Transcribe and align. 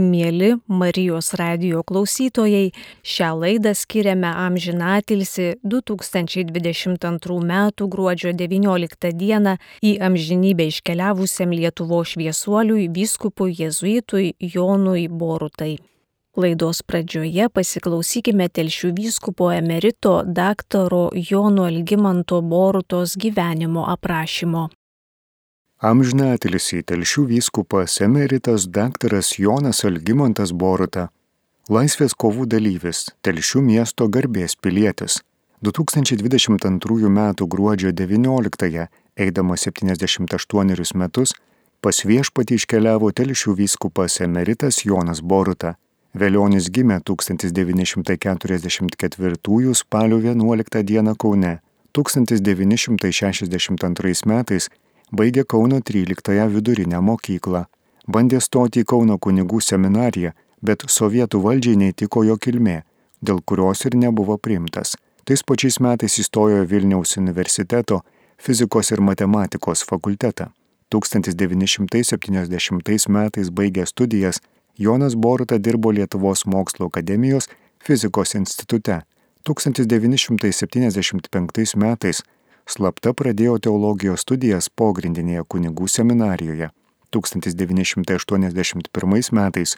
Mėly 0.00 0.54
Marijos 0.66 1.34
radio 1.36 1.82
klausytojai, 1.84 2.70
šią 3.04 3.28
laidą 3.36 3.74
skiriame 3.76 4.30
amžinatilsi 4.46 5.58
2022 5.62 7.36
m. 7.44 7.52
gruodžio 7.94 8.32
19 8.32 9.12
d. 9.20 9.56
į 9.84 9.92
amžinybę 10.08 10.70
iškeliavusiam 10.72 11.52
Lietuvo 11.52 12.00
šviesuoliui 12.04 12.88
vyskupui 12.88 13.52
jėzuitui 13.60 14.34
Jonui 14.40 15.06
Borutai. 15.08 15.76
Laidos 16.40 16.80
pradžioje 16.86 17.50
pasiklausykime 17.52 18.48
telšių 18.48 18.94
vyskupo 18.96 19.52
emerito 19.52 20.20
daktaro 20.24 21.08
Jono 21.12 21.66
Algymanto 21.68 22.40
Borutos 22.40 23.18
gyvenimo 23.20 23.84
aprašymo. 23.90 24.68
Amžiną 25.80 26.36
atilsį 26.36 26.82
telšių 26.90 27.22
vyskupas 27.24 28.04
emeritas 28.04 28.68
daktaras 28.68 29.40
Jonas 29.40 29.80
Algymantas 29.88 30.52
Boruta, 30.52 31.08
laisvės 31.72 32.12
kovų 32.12 32.44
dalyvis, 32.52 33.08
telšių 33.24 33.64
miesto 33.64 34.04
garbės 34.12 34.60
pilietis. 34.60 35.24
2022 35.64 37.08
m. 37.08 37.32
gruodžio 37.54 37.96
19-ąją, 37.96 38.92
eidamas 39.16 39.64
78 39.64 41.00
metus, 41.00 41.32
pas 41.80 41.96
viešpatį 42.04 42.60
iškeliavo 42.60 43.08
telšių 43.16 43.56
vyskupas 43.62 44.20
emeritas 44.20 44.84
Jonas 44.84 45.24
Boruta. 45.24 45.80
Velionis 46.12 46.68
gimė 46.68 47.00
1944 47.08 49.72
spalio 49.80 50.20
11 50.28 50.84
d. 50.84 51.00
Kaune. 51.16 51.64
1962 51.96 54.28
metais 54.28 54.68
baigė 55.12 55.44
Kauno 55.44 55.80
13 55.80 56.48
vidurinę 56.54 57.00
mokyklą. 57.00 57.64
Bandė 58.06 58.40
stoti 58.40 58.80
į 58.82 58.84
Kauno 58.92 59.18
kunigų 59.18 59.60
seminariją, 59.62 60.32
bet 60.62 60.84
sovietų 60.88 61.40
valdžiai 61.44 61.76
neįtiko 61.82 62.24
jo 62.26 62.36
kilmė, 62.36 62.82
dėl 63.22 63.40
kurios 63.46 63.84
ir 63.86 63.96
nebuvo 63.96 64.38
priimtas. 64.38 64.96
Tais 65.24 65.42
pačiais 65.46 65.80
metais 65.80 66.18
įstojo 66.18 66.66
Vilniaus 66.66 67.16
universiteto 67.20 68.00
fizikos 68.40 68.90
ir 68.90 69.00
matematikos 69.00 69.84
fakultetą. 69.86 70.46
1970 70.90 73.08
metais 73.08 73.50
baigė 73.50 73.86
studijas, 73.86 74.40
Jonas 74.78 75.14
Boruta 75.14 75.58
dirbo 75.58 75.92
Lietuvos 75.92 76.46
mokslo 76.46 76.86
akademijos 76.86 77.48
fizikos 77.84 78.34
institute. 78.34 79.00
1975 79.46 81.76
metais 81.76 82.22
slapta 82.66 83.14
pradėjo 83.14 83.58
teologijos 83.58 84.20
studijas 84.26 84.68
pogrindinėje 84.68 85.44
kunigų 85.48 85.88
seminarijoje. 85.88 86.70
1981 87.10 89.32
metais 89.34 89.76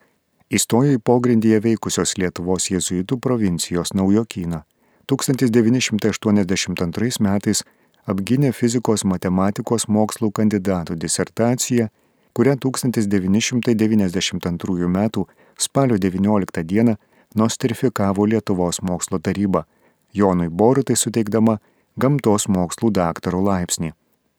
įstojo 0.53 0.93
į 0.99 1.01
pogrindyje 1.01 1.61
veikusios 1.65 2.19
Lietuvos 2.21 2.69
jėzuitų 2.71 3.17
provincijos 3.21 3.93
Naujokyną. 3.97 4.63
1982 5.09 7.21
metais 7.21 7.65
apgynė 8.07 8.53
fizikos 8.53 9.05
matematikos 9.05 9.89
mokslų 9.89 10.31
kandidatų 10.39 10.95
disertaciją, 10.97 11.89
kurią 12.37 12.57
1992 12.57 14.89
m. 14.89 15.11
spalio 15.59 15.99
19 15.99 16.65
d. 16.65 16.97
nostrifikavo 17.35 18.27
Lietuvos 18.27 18.83
mokslo 18.83 19.19
taryba, 19.19 19.65
Jonui 20.13 20.49
Borutai 20.49 20.97
suteikdama 20.97 21.59
gamtos 21.97 22.49
mokslų 22.49 22.91
daktaro 22.93 23.41
laipsnį. 23.45 23.93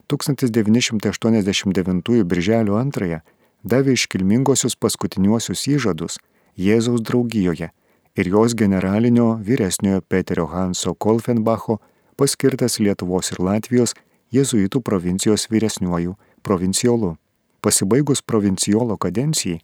1989 0.07 2.23
birželio 2.23 2.77
2 2.77 3.19
davė 3.63 3.91
iškilmingosius 3.97 4.75
paskutiniuosius 4.75 5.67
įžadus 5.73 6.17
Jėzaus 6.57 7.01
draugijoje 7.07 7.69
ir 8.15 8.27
jos 8.27 8.55
generalinio 8.61 9.39
vyresniojo 9.47 10.01
Peterio 10.01 10.45
Hanso 10.53 10.93
Kolfenbacho 10.93 11.77
paskirtas 12.15 12.79
Lietuvos 12.79 13.31
ir 13.31 13.39
Latvijos 13.39 13.93
jėzuitų 14.35 14.81
provincijos 14.81 15.49
vyresniuoju 15.49 16.15
provincijolu. 16.43 17.15
Pasibaigus 17.61 18.21
provincijolo 18.21 18.97
kadencijai 18.97 19.59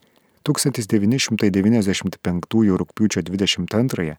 1995 0.50 2.78
rūpiučio 2.82 3.22
22 3.22 4.16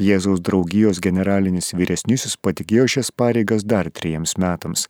Jėzaus 0.00 0.40
draugijos 0.40 1.02
generalinis 1.04 1.74
vyresnysis 1.76 2.38
patikėjo 2.40 2.86
šias 2.88 3.10
pareigas 3.12 3.64
dar 3.64 3.90
trejiems 3.90 4.38
metams. 4.40 4.86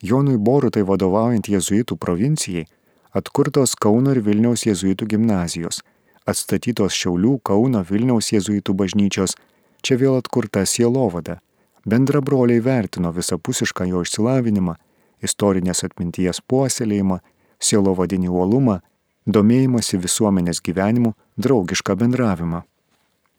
Jonui 0.00 0.38
Borutai 0.40 0.80
vadovaujant 0.88 1.44
jėzuitų 1.52 1.98
provincijai, 2.00 2.64
atkurtos 3.12 3.74
Kauno 3.76 4.14
ir 4.14 4.22
Vilniaus 4.24 4.64
jėzuitų 4.64 5.10
gimnazijos, 5.12 5.82
atstatytos 6.24 6.96
Šiaulių, 6.96 7.36
Kauno, 7.44 7.84
Vilniaus 7.84 8.32
jėzuitų 8.32 8.72
bažnyčios, 8.80 9.36
čia 9.84 10.00
vėl 10.00 10.16
atkurta 10.16 10.64
sielovada. 10.64 11.40
Bendra 11.84 12.20
broliai 12.24 12.64
vertino 12.64 13.12
visapusišką 13.12 13.90
jo 13.92 14.00
išsilavinimą, 14.06 14.78
istorinės 15.20 15.84
atminties 15.84 16.40
puoselėjimą, 16.48 17.20
sielovadinį 17.60 18.32
uolumą, 18.32 18.80
domėjimąsi 19.28 20.00
visuomenės 20.00 20.64
gyvenimu, 20.64 21.12
draugišką 21.36 21.96
bendravimą. 22.00 22.64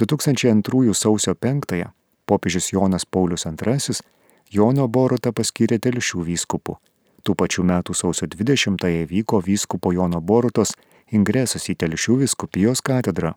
2002 0.00 0.94
sausio 0.94 1.34
5-ąją 1.34 1.90
popiežius 2.26 2.72
Jonas 2.72 3.04
Paulius 3.04 3.46
II 3.46 4.00
Jono 4.50 4.88
Borotą 4.88 5.30
paskyrė 5.32 5.78
telšių 5.78 6.24
vyskupu. 6.26 6.74
Tų 7.22 7.34
pačių 7.38 7.62
metų 7.68 7.94
sausio 7.94 8.26
20-ąją 8.26 9.06
vyko 9.06 9.38
vyskupo 9.46 9.92
Jono 9.92 10.20
Borutos 10.20 10.72
ingresas 11.12 11.68
į 11.70 11.76
Telšių 11.82 12.16
viskupijos 12.24 12.82
katedrą. 12.82 13.34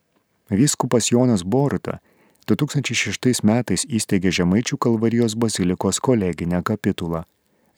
Vyskupas 0.49 1.11
Jonas 1.11 1.43
Boruta 1.43 1.99
2006 2.49 3.43
metais 3.45 3.85
įsteigė 3.85 4.31
Žemaičių 4.39 4.77
kalvarijos 4.77 5.35
bazilikos 5.37 6.01
koleginę 6.01 6.63
kapitulą. 6.65 7.23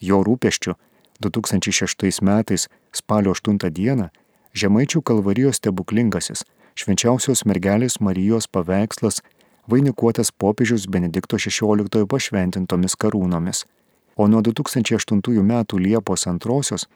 Jo 0.00 0.22
rūpeščių 0.24 0.74
2006 1.20 2.22
metais 2.22 2.68
spalio 2.96 3.36
8 3.36 3.70
dieną 3.78 4.08
Žemaičių 4.56 5.02
kalvarijos 5.04 5.60
stebuklingasis 5.60 6.44
švenčiausios 6.80 7.44
mergelės 7.48 8.00
Marijos 8.00 8.48
paveikslas 8.48 9.22
vainikuotas 9.68 10.32
popiežius 10.32 10.88
Benedikto 10.88 11.36
XVI 11.36 12.06
pašventintomis 12.12 12.96
karūnomis 12.96 13.66
o 14.16 14.28
nuo 14.28 14.40
2008 14.40 15.42
metų 15.52 15.78
Liepos 15.78 16.26
2 16.26 16.86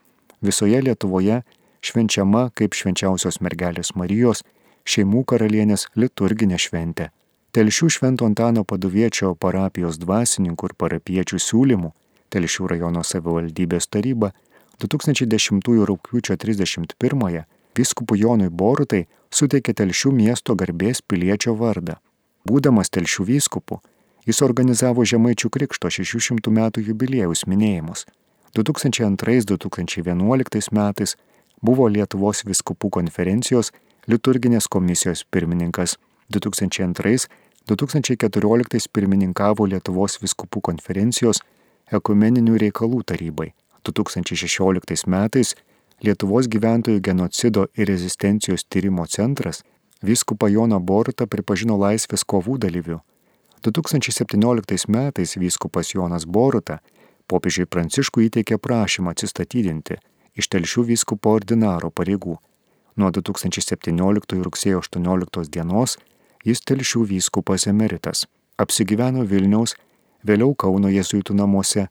visoje 0.40 0.80
Lietuvoje 0.82 1.42
švenčiama 1.84 2.48
kaip 2.56 2.74
švenčiausios 2.76 3.40
mergelės 3.44 3.94
Marijos 3.94 4.42
šeimų 4.88 5.24
karalienės 5.28 5.86
liturginė 5.96 6.58
šventė. 6.58 7.10
Telšių 7.52 7.88
Švento 7.90 8.26
Antano 8.28 8.64
paduviečio 8.64 9.34
parapijos 9.34 9.98
dvasininkų 9.98 10.70
ir 10.70 10.74
parapiečių 10.78 11.40
siūlymų 11.46 11.90
Telšių 12.30 12.68
rajono 12.70 13.02
savivaldybės 13.02 13.90
taryba 13.90 14.30
2010 14.80 15.70
rūpiučio 15.90 16.36
31-ąją 16.40 17.44
viskupų 17.76 18.16
Jonui 18.24 18.50
Borutai 18.50 19.06
suteikė 19.30 19.76
Telšių 19.76 20.12
miesto 20.12 20.56
garbės 20.56 21.02
piliečio 21.02 21.54
vardą. 21.54 22.00
Būdamas 22.48 22.90
Telšių 22.90 23.24
vyskupu, 23.28 23.80
Jis 24.28 24.42
organizavo 24.44 25.00
Žemaičių 25.04 25.48
Krikšto 25.50 25.90
600 25.90 26.50
metų 26.52 26.80
jubiliejaus 26.84 27.46
minėjimus. 27.48 28.06
2002-2011 28.56 30.72
metais 30.76 31.16
buvo 31.64 31.88
Lietuvos 31.88 32.44
viskupų 32.44 32.90
konferencijos 32.98 33.72
liturginės 34.10 34.68
komisijos 34.68 35.24
pirmininkas. 35.30 35.98
2002-2014 36.36 38.88
pirmininkavo 38.92 39.66
Lietuvos 39.72 40.22
viskupų 40.22 40.60
konferencijos 40.68 41.38
ekumeninių 41.90 42.54
reikalų 42.66 43.02
tarybai. 43.02 43.48
2016 43.84 45.06
metais 45.06 45.54
Lietuvos 46.00 46.46
gyventojų 46.48 47.00
genocido 47.04 47.66
ir 47.76 47.90
rezistencijos 47.92 48.64
tyrimo 48.64 49.04
centras 49.06 49.62
viskupą 50.02 50.48
Joną 50.48 50.80
Bortą 50.80 51.26
pripažino 51.28 51.76
laisvės 51.76 52.24
kovų 52.24 52.56
dalyviu 52.58 53.00
2017 53.62 54.88
metais 54.88 55.36
vyskupas 55.36 55.94
Jonas 55.94 56.24
Boruta 56.24 56.78
popiežiui 57.28 57.66
Pranciškui 57.68 58.30
įteikė 58.30 58.56
prašymą 58.58 59.12
atsistatydinti 59.12 59.98
iš 60.40 60.48
telšių 60.48 60.86
vyskupo 60.88 61.34
ordinaro 61.36 61.90
pareigų. 61.90 62.38
Nuo 62.96 63.10
2017 63.12 64.40
rugsėjo 64.46 64.80
18 64.80 65.52
dienos 65.52 65.98
jis 66.44 66.62
telšių 66.64 67.04
vyskupas 67.12 67.66
emeritas. 67.68 68.24
Apsigyveno 68.56 69.24
Vilniaus, 69.28 69.76
vėliau 70.24 70.54
Kauno 70.56 70.88
jėzuitų 70.92 71.36
namuose. 71.36 71.88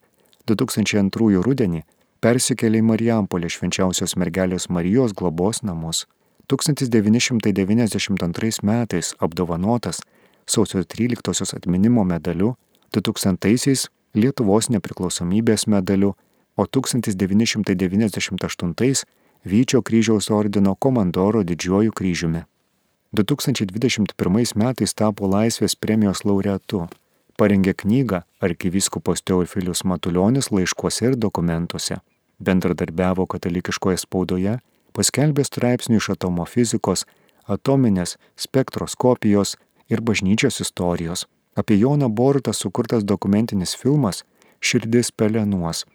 2002 0.55 1.43
rudenį 1.45 1.81
persikėlė 2.23 2.77
į 2.81 2.83
Marijampolę 2.91 3.47
švenčiausios 3.51 4.11
mergelės 4.19 4.63
Marijos 4.69 5.11
globos 5.13 5.57
namus. 5.63 6.07
1992 6.49 8.63
metais 8.65 9.15
apdovanotas 9.19 10.01
sausio 10.49 10.79
13-osios 10.81 11.53
atminimo 11.53 12.03
medaliu, 12.03 12.55
2000-aisiais 12.95 13.87
Lietuvos 14.17 14.69
nepriklausomybės 14.73 15.67
medaliu, 15.69 16.15
o 16.57 16.65
1998-ais 16.65 19.05
Vyčio 19.45 19.81
kryžiaus 19.81 20.29
ordino 20.35 20.75
komandoro 20.75 21.43
didžiuoju 21.43 21.91
kryžiumi. 21.95 22.41
2021 23.15 24.55
metais 24.59 24.93
tapo 24.93 25.27
Laisvės 25.31 25.75
premijos 25.79 26.25
laureatu. 26.25 26.87
Parengė 27.39 27.73
knygą 27.83 28.21
arkivyskupas 28.43 29.23
Teofilius 29.23 29.85
Matuljonis 29.87 30.51
laiškuose 30.51 31.11
ir 31.11 31.15
dokumentuose. 31.15 32.01
Bendradarbiavo 32.43 33.25
katalikiškoje 33.31 34.01
spaudoje, 34.03 34.57
paskelbė 34.95 35.45
straipsnių 35.47 36.01
iš 36.01 36.09
atomo 36.15 36.45
fizikos, 36.47 37.05
atominės 37.47 38.17
spektroskopijos, 38.35 39.55
ir 39.89 40.01
bažnyčios 40.01 40.59
istorijos. 40.61 41.27
Apie 41.55 41.79
Joną 41.79 42.09
Borutą 42.09 42.53
sukurtas 42.53 43.03
dokumentinis 43.03 43.75
filmas 43.75 44.23
Širdis 44.61 45.11
pelenuos. 45.11 45.85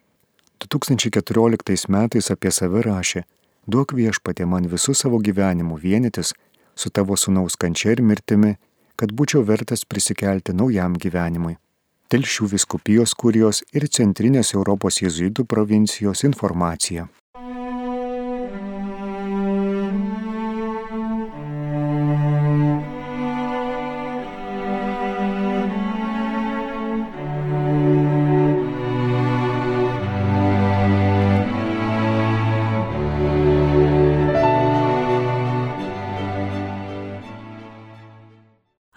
2014 0.58 1.88
metais 1.88 2.30
apie 2.30 2.50
save 2.50 2.82
rašė, 2.82 3.24
duok 3.66 3.92
viešpatė 3.92 4.46
man 4.48 4.68
visų 4.72 4.94
savo 4.96 5.20
gyvenimų 5.20 5.78
vienytis 5.82 6.32
su 6.74 6.90
tavo 6.90 7.16
sunaus 7.16 7.56
kančia 7.56 7.92
ir 7.92 8.02
mirtimi, 8.02 8.56
kad 8.96 9.12
būčiau 9.12 9.42
vertas 9.46 9.84
prisikelti 9.84 10.54
naujam 10.54 10.96
gyvenimui. 11.00 11.56
Telšių 12.12 12.50
viskupijos 12.52 13.14
kurijos 13.18 13.62
ir 13.72 13.88
Centrinės 13.88 14.54
Europos 14.54 15.00
jėzuitų 15.02 15.46
provincijos 15.50 16.24
informacija. 16.28 17.08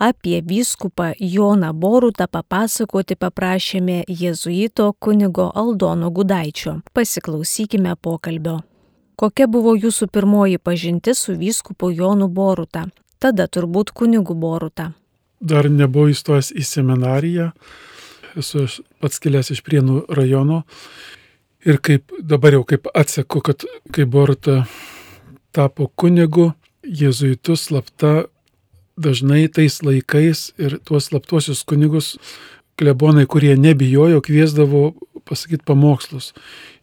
Apie 0.08 0.42
vyskupą 0.42 1.04
Joną 1.20 1.74
Borutą 1.74 2.26
papasakoti 2.32 3.16
paprašėme 3.20 3.98
jėzuito 4.08 4.86
kunigo 5.04 5.48
Aldono 5.62 6.12
Gudaičio. 6.16 6.78
Pasiklausykime 6.96 7.96
pokalbio. 8.02 8.62
Kokia 9.20 9.48
buvo 9.52 9.74
jūsų 9.76 10.08
pirmoji 10.08 10.62
pažintis 10.64 11.26
su 11.26 11.36
vyskupu 11.36 11.90
Jonu 11.92 12.30
Boruta? 12.30 12.86
Tada 13.20 13.50
turbūt 13.52 13.92
kunigu 13.92 14.38
Boruta. 14.46 14.94
Dar 15.42 15.68
nebuvau 15.68 16.14
įstojęs 16.14 16.54
į 16.56 16.64
seminariją, 16.64 17.50
esu 18.40 18.64
pats 19.04 19.20
kilęs 19.20 19.52
iš 19.58 19.64
Prienų 19.68 20.06
rajono 20.08 20.62
ir 21.68 21.82
kaip 21.84 22.16
dabar 22.24 22.56
jau 22.56 22.64
kaip 22.64 22.88
atseku, 22.96 23.44
kad 23.44 23.68
kai 23.92 24.08
Boruta 24.08 24.62
tapo 25.52 25.92
kunigu, 26.00 26.54
jėzuitus 26.88 27.68
slapta 27.68 28.30
dažnai 28.98 29.48
tais 29.48 29.82
laikais 29.86 30.51
ir 30.58 30.80
tuos 30.86 31.10
slaptuosius 31.10 31.63
kunigus 31.68 32.16
klebonai, 32.77 33.25
kurie 33.25 33.56
nebijojo, 33.58 34.22
kviesdavo 34.22 34.82
pasakyti 35.27 35.66
pamokslus. 35.66 36.34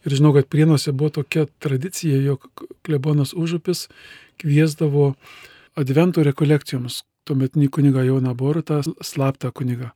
Ir 0.05 0.15
žinau, 0.15 0.33
kad 0.35 0.47
prienuose 0.51 0.91
buvo 0.91 1.09
tokia 1.21 1.47
tradicija, 1.59 2.19
jog 2.21 2.47
klebonas 2.85 3.33
užupis 3.33 3.87
kviesdavo 4.41 5.13
advento 5.79 6.23
rekolekcijoms 6.23 7.03
tuometinį 7.25 7.69
kunigą 7.73 8.03
Joną 8.05 8.35
Borutą, 8.37 8.81
slaptą 9.01 9.51
kunigą. 9.55 9.91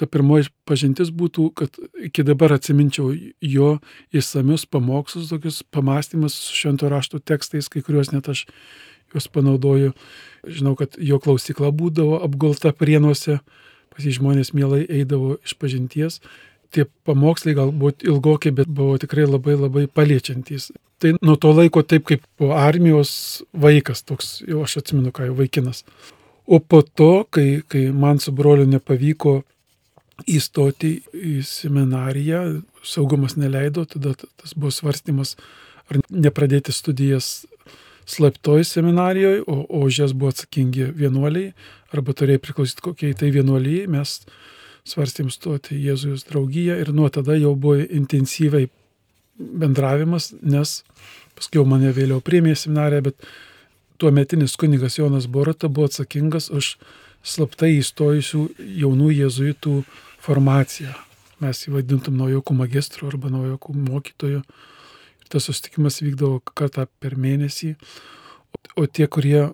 Ta 0.00 0.08
pirmoji 0.08 0.48
pažintis 0.64 1.10
būtų, 1.12 1.50
kad 1.54 1.76
iki 2.00 2.24
dabar 2.24 2.54
atsiminčiau 2.56 3.12
jo 3.44 3.70
įsamius 4.16 4.64
pamokslus, 4.64 5.28
tokius 5.28 5.60
pamastymus 5.62 6.38
su 6.40 6.56
švento 6.56 6.88
rašto 6.88 7.20
tekstais, 7.20 7.68
kai 7.68 7.84
kuriuos 7.84 8.10
net 8.14 8.30
aš 8.32 8.46
juos 9.14 9.28
panaudoju. 9.32 9.94
Žinau, 10.46 10.76
kad 10.78 10.96
jo 10.96 11.18
klausykla 11.20 11.72
būdavo 11.76 12.20
apgulta 12.24 12.72
prienuose, 12.76 13.40
pas 13.90 14.06
jį 14.06 14.16
žmonės 14.20 14.54
mielai 14.56 14.84
eidavo 14.88 15.36
iš 15.44 15.56
pažinties. 15.60 16.20
Tie 16.70 16.86
pamokslai 17.04 17.56
galbūt 17.58 18.06
ilgokie, 18.06 18.52
bet 18.54 18.70
buvo 18.70 18.94
tikrai 19.02 19.26
labai 19.26 19.56
labai 19.58 19.84
paliečiantys. 19.90 20.70
Tai 21.02 21.14
nuo 21.18 21.34
to 21.40 21.50
laiko 21.56 21.82
taip 21.82 22.06
kaip 22.08 22.22
po 22.38 22.52
armijos 22.54 23.42
vaikas, 23.56 24.04
toks 24.06 24.38
jau 24.46 24.62
aš 24.66 24.78
atsimenu, 24.82 25.10
ką 25.12 25.30
jau 25.30 25.36
vaikinas. 25.38 25.82
O 26.46 26.60
po 26.60 26.82
to, 26.82 27.24
kai, 27.30 27.62
kai 27.68 27.88
man 27.94 28.20
su 28.22 28.32
broliu 28.36 28.66
nepavyko 28.68 29.40
įstoti 30.28 30.96
į 31.14 31.40
seminariją, 31.46 32.42
saugumas 32.84 33.36
neleido, 33.40 33.86
tada 33.88 34.14
tas 34.18 34.54
buvo 34.56 34.72
svarstymas, 34.74 35.36
ar 35.90 36.00
nepradėti 36.10 36.74
studijas 36.74 37.46
slaptoj 38.10 38.64
seminarijoje, 38.66 39.44
o, 39.46 39.60
o 39.68 39.84
už 39.86 40.02
jas 40.02 40.14
buvo 40.16 40.32
atsakingi 40.34 40.90
vienuoliai, 40.96 41.52
arba 41.94 42.14
turėjo 42.16 42.42
priklausyti 42.44 42.84
kokiai 42.84 43.16
tai 43.18 43.30
vienuolijai, 43.34 43.88
mes 43.90 44.18
svarstėm 44.88 45.30
stoti 45.30 45.78
Jėzujus 45.78 46.26
draugiją 46.28 46.78
ir 46.82 46.92
nuo 46.96 47.08
tada 47.12 47.36
jau 47.38 47.54
buvo 47.54 47.78
intensyviai 47.84 48.70
bendravimas, 49.38 50.30
nes 50.42 50.80
paskui 51.38 51.62
mane 51.68 51.92
vėliau 51.96 52.20
priėmė 52.24 52.56
seminariją, 52.58 53.10
bet 53.10 53.30
tuo 54.00 54.10
metinis 54.14 54.56
kunigas 54.60 54.98
Jonas 54.98 55.28
Borata 55.28 55.68
buvo 55.68 55.88
atsakingas 55.88 56.50
už 56.50 56.74
slaptai 57.22 57.76
įstojusių 57.78 58.42
jaunų 58.80 59.12
jėzuitų 59.18 59.76
formaciją. 60.24 60.92
Mes 61.40 61.62
jį 61.64 61.78
vadintum 61.78 62.18
naujokų 62.20 62.56
magistrų 62.56 63.08
arba 63.08 63.30
naujokų 63.32 63.76
mokytojų. 63.76 64.42
Ir 64.42 64.69
tas 65.30 65.46
susitikimas 65.48 66.00
vykdavo 66.02 66.40
kartą 66.54 66.86
per 67.00 67.16
mėnesį. 67.20 67.74
O 68.76 68.86
tie, 68.86 69.06
kurie 69.06 69.50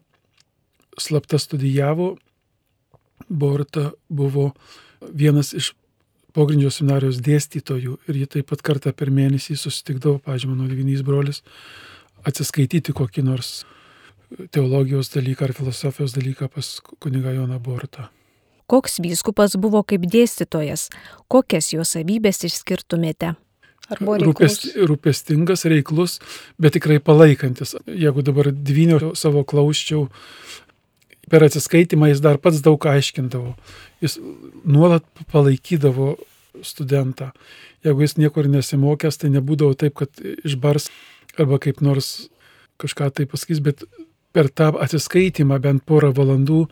slapta 0.99 1.41
studijavo, 1.41 2.17
Borta 3.29 3.91
buvo 4.13 4.51
vienas 5.01 5.55
iš 5.57 5.73
pogrindžio 6.37 6.71
seminarijos 6.71 7.23
dėstytojų 7.25 7.97
ir 8.11 8.19
ji 8.21 8.27
taip 8.37 8.51
pat 8.53 8.63
kartą 8.65 8.93
per 8.93 9.11
mėnesį 9.15 9.57
susitikdavo, 9.57 10.21
pažiūrėjau, 10.25 10.53
mano 10.53 10.69
lyginys 10.69 11.05
brolis, 11.07 11.41
atsiskaityti 12.29 12.95
kokį 12.97 13.25
nors 13.25 13.65
teologijos 14.53 15.11
dalyką 15.15 15.49
ar 15.49 15.55
filosofijos 15.57 16.15
dalyką 16.17 16.51
pas 16.53 16.71
kuniga 17.01 17.33
Joną 17.33 17.59
Bortą. 17.63 18.11
Koks 18.67 18.99
vyskupas 18.99 19.55
buvo 19.63 19.85
kaip 19.87 20.09
dėstytojas, 20.11 20.89
kokias 21.31 21.71
jo 21.73 21.87
savybės 21.87 22.43
išskirtumėte? 22.49 23.37
Rūpest, 23.87 24.73
rūpestingas, 24.91 25.63
reiklus, 25.71 26.19
bet 26.59 26.75
tikrai 26.75 26.99
palaikantis. 26.99 27.77
Jeigu 27.87 28.25
dabar 28.27 28.51
dvynio 28.51 29.13
savo 29.15 29.45
klauščiau, 29.47 30.09
per 31.31 31.47
atsiskaitimą 31.47 32.11
jis 32.11 32.23
dar 32.25 32.41
pats 32.43 32.63
daug 32.65 32.83
aiškindavo. 32.91 33.55
Jis 34.03 34.19
nuolat 34.67 35.07
palaikydavo 35.31 36.17
studentą. 36.67 37.31
Jeigu 37.87 38.03
jis 38.03 38.17
niekur 38.19 38.49
nesimokęs, 38.51 39.21
tai 39.23 39.31
nebūdavo 39.35 39.77
taip, 39.79 39.95
kad 40.03 40.27
išbars 40.47 40.91
arba 41.39 41.61
kaip 41.63 41.83
nors 41.85 42.29
kažką 42.83 43.13
tai 43.15 43.27
pasakys, 43.31 43.63
bet 43.63 43.85
per 44.37 44.51
tą 44.53 44.73
atsiskaitimą 44.85 45.57
bent 45.65 45.85
porą 45.89 46.11
valandų 46.17 46.67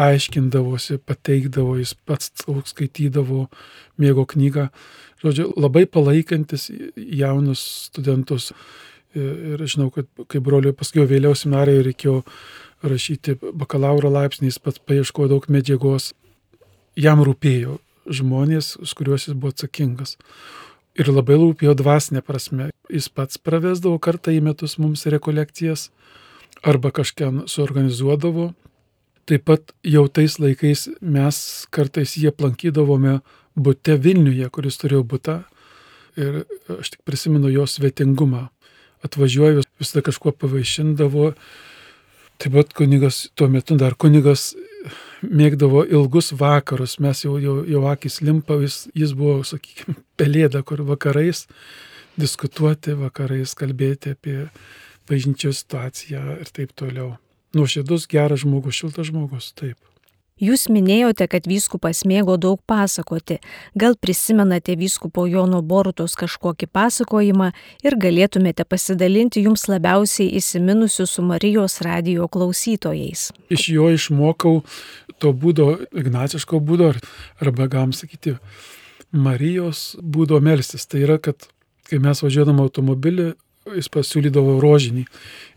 aiškindavosi, 0.00 1.00
pateikdavo, 1.04 1.76
jis 1.80 1.92
pats 2.08 2.32
skaitydavo, 2.70 3.48
mėgo 4.00 4.24
knygą. 4.30 4.70
Žodžiu, 5.20 5.50
labai 5.60 5.84
palaikantis 5.84 6.70
jaunus 6.96 7.62
studentus. 7.90 8.50
Ir 9.10 9.60
žinau, 9.66 9.90
kad 9.92 10.06
kai 10.30 10.40
broliui 10.40 10.72
paskui 10.76 11.02
vėliau 11.08 11.34
seminarijoje 11.36 11.86
reikėjo 11.88 12.16
rašyti 12.86 13.36
bakalauro 13.58 14.08
laipsnį, 14.12 14.48
jis 14.48 14.60
pats 14.62 14.80
paieškojo 14.86 15.32
daug 15.34 15.48
medžiagos. 15.50 16.12
Jam 16.96 17.20
rūpėjo 17.26 17.78
žmonės, 18.10 18.76
už 18.80 18.94
kuriuos 18.98 19.26
jis 19.28 19.36
buvo 19.36 19.52
atsakingas. 19.52 20.16
Ir 20.98 21.10
labai 21.12 21.36
rūpėjo 21.38 21.74
dvasinė 21.78 22.22
prasme. 22.26 22.70
Jis 22.90 23.10
pats 23.12 23.38
pravesdavo 23.38 23.98
kartą 24.02 24.32
į 24.34 24.40
metus 24.46 24.78
mums 24.80 25.04
rekolekcijas 25.06 25.88
arba 26.66 26.90
kažkiam 26.94 27.44
suorganizuodavo. 27.50 28.50
Taip 29.28 29.44
pat 29.46 29.74
jau 29.86 30.06
tais 30.08 30.38
laikais 30.42 30.88
mes 31.00 31.36
kartais 31.70 32.16
jį 32.18 32.32
aplankydavome 32.32 33.20
bute 33.56 33.96
Vilniuje, 33.96 34.46
kuris 34.52 34.78
turėjo 34.80 35.02
butą. 35.06 35.40
Ir 36.20 36.44
aš 36.74 36.94
tik 36.94 37.02
prisimenu 37.06 37.50
jo 37.52 37.66
svetingumą. 37.70 38.48
Atvažiuoju, 39.06 39.64
visada 39.80 40.02
kažkuo 40.04 40.34
pavaišindavo, 40.36 41.30
Taip 42.40 42.54
pat 42.56 42.70
kunigas, 42.72 43.26
tuo 43.36 43.50
metu 43.52 43.76
dar 43.76 43.92
kunigas 44.00 44.54
mėgdavo 45.20 45.82
ilgus 45.84 46.30
vakarus, 46.32 46.94
mes 47.04 47.20
jau, 47.26 47.34
jau, 47.36 47.58
jau 47.68 47.82
akis 47.90 48.22
limpa, 48.24 48.56
jis, 48.62 48.86
jis 48.96 49.12
buvo, 49.16 49.42
sakykime, 49.44 49.98
pelėda, 50.20 50.62
kur 50.64 50.80
vakarais 50.88 51.44
diskutuoti, 52.20 52.96
vakarais 52.96 53.52
kalbėti 53.58 54.14
apie 54.16 54.38
bažnyčios 55.10 55.60
situaciją 55.60 56.38
ir 56.40 56.54
taip 56.56 56.72
toliau. 56.72 57.12
Nuoširdus, 57.56 58.08
geras 58.08 58.46
žmogus, 58.46 58.78
šiltas 58.78 59.10
žmogus, 59.10 59.52
taip. 59.58 59.76
Jūs 60.40 60.70
minėjote, 60.72 61.26
kad 61.28 61.44
vyskupas 61.44 62.02
mėgo 62.08 62.38
daug 62.40 62.60
pasakoti. 62.64 63.36
Gal 63.76 63.96
prisimenate 64.00 64.72
vyskupo 64.80 65.26
Jono 65.28 65.60
Borutos 65.60 66.14
kažkokį 66.16 66.70
pasakojimą 66.72 67.50
ir 67.84 67.96
galėtumėte 68.00 68.64
pasidalinti 68.64 69.44
jums 69.44 69.66
labiausiai 69.68 70.30
įsiminusiu 70.40 71.04
su 71.04 71.24
Marijos 71.26 71.82
radio 71.84 72.28
klausytojais? 72.32 73.28
Iš 73.52 73.68
jo 73.74 73.90
išmokau 73.92 74.62
to 75.20 75.34
būdo, 75.36 75.74
ignaciško 75.92 76.62
būdo, 76.64 76.94
arba 77.44 77.68
gam 77.68 77.92
sakyti, 77.92 78.38
Marijos 79.12 79.98
būdo 80.00 80.40
melstis. 80.40 80.88
Tai 80.88 81.04
yra, 81.04 81.20
kad 81.20 81.50
kai 81.90 82.00
mes 82.00 82.24
važiuodam 82.24 82.62
automobilį, 82.64 83.34
jis 83.78 83.90
pasiūlydavo 83.92 84.58
rožinį. 84.62 85.06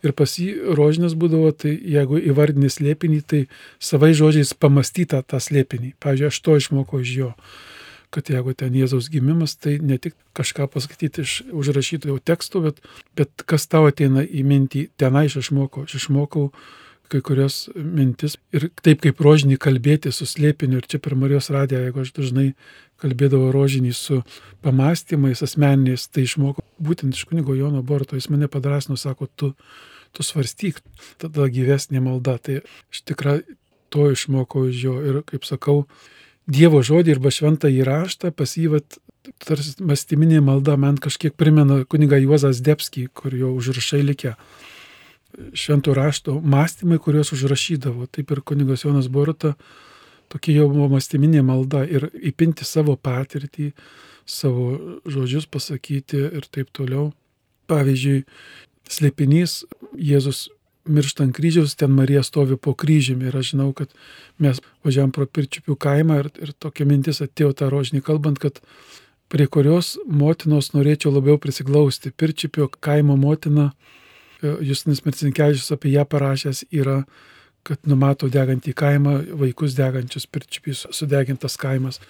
Ir 0.03 0.15
pas 0.17 0.37
jį 0.39 0.75
rožinis 0.77 1.15
būdavo, 1.19 1.51
tai 1.55 1.73
jeigu 1.75 2.19
įvardinį 2.19 2.71
slėpinį, 2.71 3.19
tai 3.27 3.43
savai 3.79 4.13
žodžiais 4.17 4.55
pamastyta 4.55 5.23
tą 5.25 5.39
slėpinį. 5.43 5.93
Pavyzdžiui, 6.03 6.31
aš 6.31 6.41
to 6.45 6.57
išmokau 6.61 7.03
iš 7.03 7.15
jo 7.21 7.31
kad 8.13 8.29
jeigu 8.29 8.53
ten 8.53 8.75
Jėzaus 8.77 9.09
gimimas, 9.09 9.55
tai 9.57 9.79
ne 9.81 9.97
tik 9.97 10.13
kažką 10.37 10.67
pasakyti 10.69 11.23
iš 11.25 11.39
užrašytojų 11.49 12.19
tekstų, 12.21 12.61
bet, 12.67 12.81
bet 13.17 13.45
kas 13.49 13.65
tau 13.65 13.87
ateina 13.89 14.21
į 14.21 14.43
mintį, 14.45 14.83
tenai 15.01 15.25
aš 15.29 15.39
išmokau. 15.41 15.87
Aš 15.87 15.97
išmokau 16.03 16.51
kai 17.11 17.21
kurios 17.25 17.67
mintis 17.75 18.37
ir 18.55 18.69
taip 18.85 19.03
kaip 19.03 19.21
rožinį 19.21 19.57
kalbėti 19.61 20.11
su 20.15 20.27
slėpiniu. 20.29 20.79
Ir 20.81 20.87
čia 20.89 20.99
per 21.03 21.15
Marijos 21.19 21.51
radiją, 21.53 21.83
jeigu 21.85 22.03
aš 22.03 22.13
dažnai 22.17 22.47
kalbėdavau 23.03 23.51
rožinį 23.53 23.93
su 23.97 24.21
pamastymais 24.63 25.43
asmeniniais, 25.45 26.07
tai 26.07 26.25
išmokau 26.27 26.63
būtent 26.83 27.17
iš 27.17 27.27
kunigo 27.29 27.55
Jono 27.57 27.83
Borto. 27.83 28.17
Jis 28.17 28.29
mane 28.33 28.49
padrasino, 28.51 28.97
sako, 28.99 29.27
tu, 29.35 29.53
tu 30.15 30.25
svarstyk, 30.25 30.79
tada 31.21 31.49
gyvesnė 31.51 32.01
malda. 32.03 32.39
Tai 32.39 32.61
aš 32.63 33.03
tikrai 33.03 33.41
to 33.93 34.09
išmokau 34.15 34.67
iš 34.71 34.83
jo. 34.87 34.97
Ir 35.03 35.23
kaip 35.27 35.47
sakau, 35.49 35.83
Dievo 36.43 36.81
žodį 36.83 37.13
arba 37.13 37.31
šventą 37.31 37.69
įraštą 37.71 38.33
pasyvat 38.35 38.97
tarsi 39.39 39.77
mastyminė 39.79 40.41
malda 40.43 40.75
man 40.75 40.97
kažkiek 40.99 41.35
primena 41.39 41.85
kuniga 41.87 42.17
Juozas 42.19 42.59
Debskį, 42.59 43.07
kur 43.15 43.31
jo 43.31 43.53
užrašai 43.55 44.01
likę 44.03 44.33
šventų 45.57 45.95
rašto 45.97 46.37
mąstymai, 46.41 46.99
kuriuos 47.01 47.33
užrašydavo. 47.35 48.07
Taip 48.11 48.31
ir 48.31 48.41
kunigas 48.45 48.85
Jonas 48.85 49.09
Boruta, 49.11 49.53
tokia 50.31 50.59
jau 50.59 50.69
buvo 50.71 50.89
mąstyminė 50.95 51.43
malda 51.45 51.83
ir 51.85 52.09
įpinti 52.13 52.65
savo 52.67 52.95
patirtį, 52.95 53.71
savo 54.25 54.99
žodžius 55.05 55.49
pasakyti 55.51 56.25
ir 56.39 56.49
taip 56.51 56.71
toliau. 56.75 57.11
Pavyzdžiui, 57.71 58.23
slėpinys 58.91 59.63
Jėzus 59.95 60.49
miršta 60.85 61.23
ant 61.23 61.35
kryžiaus, 61.35 61.75
ten 61.79 61.93
Marija 61.95 62.23
stovi 62.23 62.57
po 62.57 62.73
kryžiumi 62.75 63.29
ir 63.29 63.37
aš 63.39 63.53
žinau, 63.53 63.69
kad 63.75 63.93
mes 64.43 64.59
važiavam 64.83 65.13
pro 65.15 65.25
Pirčiupių 65.25 65.77
kaimą 65.79 66.19
ir, 66.23 66.29
ir 66.43 66.51
tokia 66.59 66.87
mintis 66.89 67.23
atėjo 67.23 67.53
tą 67.55 67.69
rožinį 67.71 68.03
kalbant, 68.03 68.39
kad 68.39 68.59
prie 69.31 69.47
kurios 69.47 69.95
motinos 70.05 70.73
norėčiau 70.75 71.13
labiau 71.15 71.39
prisiglausti. 71.41 72.11
Pirčiupio 72.11 72.67
kaimo 72.83 73.15
motina 73.17 73.71
Justinas 74.43 75.03
Marcinkievičius 75.05 75.71
apie 75.75 75.93
ją 75.93 76.05
parašęs 76.09 76.65
yra, 76.71 77.03
kad 77.63 77.87
numato 77.87 78.27
degantį 78.31 78.73
kaimą, 78.75 79.15
vaikus 79.39 79.75
degančius 79.77 80.27
pirčiupys, 80.27 80.85
sudegintas 80.91 81.55
kaimas. 81.59 82.01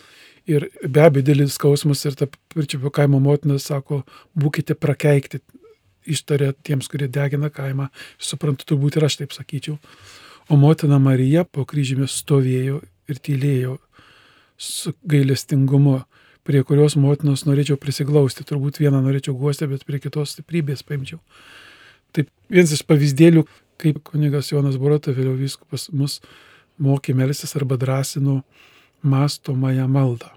Ir 0.50 0.66
be 0.82 1.04
abejo, 1.06 1.24
didelis 1.24 1.56
skausmas 1.56 2.02
ir 2.08 2.18
ta 2.20 2.28
pirčiupio 2.56 2.92
kaimo 2.92 3.20
motina 3.24 3.60
sako, 3.62 4.02
būkite 4.36 4.76
prakeikti, 4.76 5.40
ištarė 6.10 6.52
tiems, 6.66 6.90
kurie 6.92 7.08
degina 7.08 7.52
kaimą. 7.54 7.88
Suprantu, 8.20 8.68
turbūt 8.74 8.98
ir 8.98 9.08
aš 9.08 9.22
taip 9.22 9.36
sakyčiau. 9.36 9.78
O 10.52 10.58
motina 10.60 11.00
Marija 11.00 11.46
po 11.48 11.64
kryžymės 11.70 12.18
stovėjo 12.24 12.82
ir 13.08 13.22
tylėjo 13.24 13.78
su 14.60 14.94
gailestingumu, 15.08 16.02
prie 16.44 16.64
kurios 16.68 16.98
motinos 17.00 17.46
norėčiau 17.48 17.80
prisiglausti. 17.80 18.44
Turbūt 18.48 18.82
vieną 18.82 19.00
norėčiau 19.06 19.36
guosti, 19.40 19.70
bet 19.72 19.86
prie 19.88 20.02
kitos 20.04 20.36
stiprybės 20.36 20.84
paimčiau. 20.88 21.22
Vienas 22.54 22.76
iš 22.76 22.84
pavyzdėlių, 22.86 23.48
kaip 23.82 24.04
kunigas 24.06 24.52
Jonas 24.52 24.76
Borota, 24.78 25.14
vėliau 25.16 25.34
viskupas, 25.40 25.88
mus 25.90 26.20
mokė 26.78 27.16
melsis 27.18 27.56
arba 27.58 27.80
drąsino 27.82 28.44
mastomąją 29.02 29.88
maldą. 29.90 30.30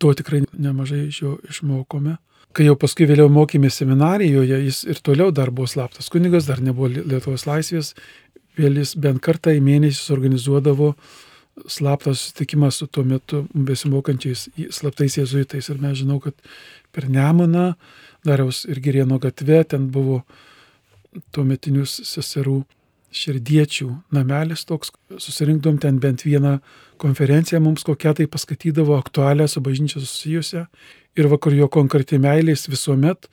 To 0.00 0.12
tikrai 0.16 0.42
nemažai 0.52 1.06
iš 1.08 1.22
jo 1.22 1.38
išmokome. 1.48 2.18
Kai 2.52 2.66
jau 2.66 2.74
paskui 2.76 3.06
vėliau 3.08 3.30
mokėmės 3.32 3.78
seminarijoje, 3.80 4.58
jis 4.66 4.82
ir 4.90 5.00
toliau 5.06 5.30
dar 5.32 5.52
buvo 5.54 5.70
slaptas 5.70 6.10
kunigas, 6.12 6.48
dar 6.50 6.60
nebuvo 6.60 6.90
Lietuvos 6.92 7.46
laisvės, 7.48 7.94
vėl 8.58 8.80
jis 8.82 8.96
bent 9.00 9.22
kartą 9.24 9.54
į 9.56 9.62
mėnesį 9.64 10.12
organizuodavo 10.12 10.92
slaptą 11.70 12.12
susitikimą 12.12 12.68
su 12.74 12.88
tuo 12.90 13.06
metu 13.06 13.44
besimokančiais 13.54 14.48
slaptais 14.76 15.16
jėzuitais. 15.20 15.72
Ir 15.72 15.80
mes 15.80 15.98
žinau, 16.02 16.20
kad 16.20 16.36
per 16.92 17.08
Nemuną, 17.08 17.74
Dariaus 18.26 18.66
ir 18.68 18.80
Girieno 18.84 19.20
gatve, 19.22 19.62
ten 19.64 19.88
buvo 19.94 20.20
tuo 20.26 20.49
metinius 21.46 21.96
seserų 22.06 22.60
širdiečių 23.10 23.88
namelis 24.14 24.62
toks, 24.68 24.92
susirinkdom 25.18 25.80
ten 25.82 25.98
bent 26.02 26.22
vieną 26.22 26.58
konferenciją, 27.02 27.58
mums 27.62 27.82
kokią 27.86 28.14
tai 28.20 28.28
paskaitydavo 28.30 28.94
aktualią 28.98 29.48
su 29.50 29.62
bažnyčia 29.64 30.02
susijusią. 30.02 30.66
Ir 31.18 31.26
vakar 31.32 31.56
jo 31.56 31.66
konkreti 31.72 32.20
meilės 32.22 32.68
visuomet, 32.70 33.26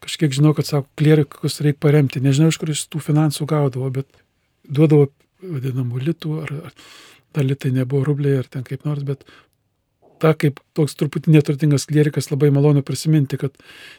kažkiek 0.00 0.32
žinau, 0.32 0.54
kad 0.56 0.68
sako, 0.68 0.88
klierikus 0.96 1.60
reikia 1.60 1.82
paremti, 1.84 2.22
nežinau, 2.24 2.48
iš 2.48 2.58
kur 2.60 2.72
jis 2.72 2.86
tų 2.88 3.02
finansų 3.04 3.44
gaudavo, 3.50 3.90
bet 3.92 4.08
duodavo 4.64 5.10
vadinamų 5.44 6.00
litų, 6.08 6.32
ar, 6.46 6.54
ar 6.70 6.74
dar 7.36 7.46
litai 7.46 7.74
nebuvo 7.76 8.08
rubliai, 8.08 8.40
ar 8.40 8.48
ten 8.48 8.64
kaip 8.64 8.88
nors, 8.88 9.04
bet 9.04 9.26
tą 10.20 10.32
kaip 10.36 10.60
toks 10.76 10.96
truputį 11.00 11.36
neturtingas 11.36 11.86
klierikas 11.88 12.30
labai 12.32 12.50
malonu 12.54 12.82
prisiminti, 12.86 13.38
kad 13.40 13.52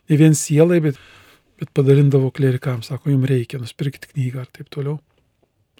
ne 0.10 0.18
vien 0.18 0.38
sielai, 0.38 0.82
bet, 0.84 1.00
bet 1.62 1.72
padarindavo 1.78 2.32
klierikams, 2.34 2.90
sako, 2.90 3.14
jums 3.14 3.30
reikia 3.30 3.62
nusipirkti 3.62 4.10
knygą 4.16 4.42
ar 4.42 4.50
taip 4.50 4.70
toliau 4.74 4.98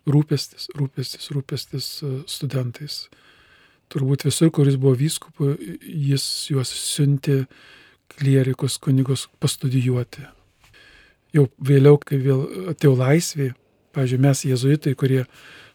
rūpestis, 0.10 0.70
rūpestis, 0.78 1.30
rūpestis 1.34 1.88
e, 2.06 2.12
studentais. 2.30 3.06
Turbūt 3.92 4.26
visur, 4.28 4.52
kuris 4.56 4.78
buvo 4.80 4.96
vyskupu, 4.98 5.52
jis 5.82 6.26
juos 6.52 6.72
siuntė 6.72 7.44
klierikus, 8.16 8.78
kunigus 8.82 9.28
pastudijuoti. 9.44 10.24
Jau 11.36 11.48
vėliau, 11.64 12.00
kai 12.00 12.20
vėl 12.24 12.46
atėjo 12.72 12.94
laisvė, 13.00 13.52
pavyzdžiui, 13.96 14.22
mes 14.24 14.46
jezuitai, 14.48 14.96
kurie 15.00 15.26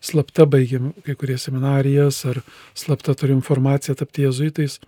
slapta 0.05 0.47
baigėm 0.49 0.93
kai 1.05 1.17
kurie 1.19 1.37
seminarijas 1.41 2.23
ar 2.29 2.43
slapta 2.77 3.15
turim 3.17 3.41
informaciją 3.41 3.97
tapti 4.01 4.27
jezuitais, 4.27 4.79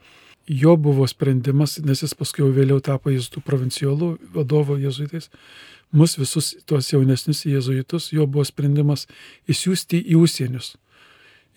jo 0.49 0.77
buvo 0.77 1.07
sprendimas, 1.07 1.79
nes 1.85 2.03
jis 2.03 2.15
paskui 2.17 2.43
jau 2.43 2.51
vėliau 2.55 2.81
tapo 2.85 3.13
jezuitų 3.13 3.43
provinciolų 3.45 4.09
vadovo 4.35 4.79
jezuitais, 4.81 5.29
mus 5.93 6.17
visus 6.19 6.55
tuos 6.67 6.89
jaunesnius 6.93 7.45
jėzuitus, 7.49 8.11
jo 8.13 8.27
buvo 8.27 8.45
sprendimas 8.49 9.07
įsiųsti 9.49 10.01
į 10.01 10.19
užsienius, 10.23 10.75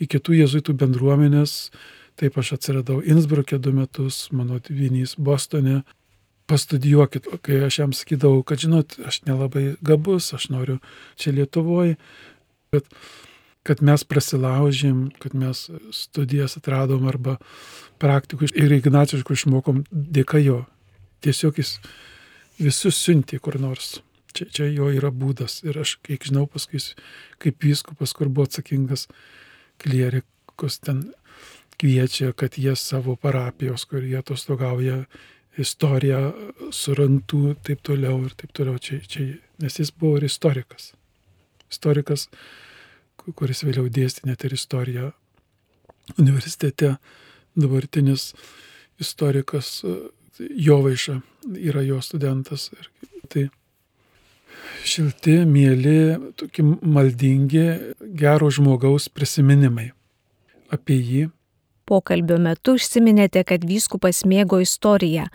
į 0.01 0.09
kitų 0.11 0.41
jėzuitų 0.41 0.75
bendruomenės. 0.83 1.71
Taip 2.19 2.37
aš 2.37 2.53
atsiradau 2.57 2.99
Innsbruke 3.01 3.57
du 3.57 3.71
metus, 3.73 4.27
mano 4.35 4.59
vienys 4.69 5.15
Bostone. 5.17 5.81
Pastudijuokit, 6.51 7.29
kai 7.45 7.61
aš 7.63 7.77
jam 7.79 7.93
sakydavau, 7.95 8.41
kad 8.43 8.59
žinot, 8.59 8.97
aš 9.07 9.21
nelabai 9.23 9.77
gabus, 9.87 10.33
aš 10.35 10.49
noriu 10.51 10.81
čia 11.15 11.31
Lietuvoje, 11.31 11.95
bet 12.75 12.89
kad 13.67 13.81
mes 13.85 14.03
prasilaužėm, 14.07 15.09
kad 15.21 15.35
mes 15.37 15.67
studijas 15.93 16.57
atradom 16.57 17.07
arba 17.09 17.37
praktikų 18.01 18.49
ir 18.57 18.77
ignaciškų 18.79 19.37
išmokom 19.37 19.83
dėka 19.91 20.41
jo. 20.41 20.63
Tiesiog 21.21 21.59
jis 21.61 21.75
visus 22.61 22.97
siuntė 22.97 23.39
kur 23.39 23.59
nors. 23.61 23.99
Čia, 24.31 24.47
čia 24.47 24.67
jo 24.71 24.87
yra 24.93 25.11
būdas. 25.11 25.59
Ir 25.67 25.81
aš, 25.83 25.97
kiek 26.05 26.23
žinau, 26.25 26.47
paskui 26.49 26.79
kaip 27.41 27.65
vyskupas, 27.65 28.13
kur 28.15 28.31
buvo 28.31 28.47
atsakingas 28.47 29.07
klierikus, 29.81 30.79
ten 30.79 31.09
kviečia, 31.81 32.31
kad 32.37 32.57
jie 32.57 32.75
savo 32.79 33.17
parapijos, 33.19 33.85
kur 33.89 34.05
jie 34.05 34.19
atostogauja, 34.21 35.03
istoriją 35.59 36.21
surantų, 36.73 37.43
taip 37.65 37.81
toliau 37.83 38.21
ir 38.25 38.35
taip 38.39 38.53
toliau. 38.55 38.79
Čia, 38.81 39.01
čia, 39.03 39.27
nes 39.61 39.79
jis 39.81 39.91
buvo 39.91 40.21
ir 40.21 40.29
istorikas. 40.29 40.93
Istorikas, 41.71 42.29
kuris 43.35 43.63
vėliau 43.65 43.89
dėstė 43.91 44.27
net 44.29 44.43
ir 44.45 44.55
istoriją 44.57 45.11
universitete, 46.17 46.95
dabartinis 47.55 48.31
istorikas 49.01 49.81
Jovaiša 50.39 51.19
yra 51.57 51.81
jo 51.85 51.99
studentas. 52.01 52.69
Tai 53.29 53.47
šilti, 54.87 55.41
mėly, 55.45 56.33
tokie 56.39 56.65
maldingi, 56.65 57.67
gero 58.17 58.49
žmogaus 58.53 59.07
prisiminimai 59.13 59.91
apie 60.73 60.97
jį. 60.97 61.23
Pokalbio 61.89 62.37
metu 62.39 62.77
užsiminėte, 62.79 63.43
kad 63.47 63.65
vyskupas 63.67 64.23
mėgo 64.25 64.61
istoriją. 64.63 65.27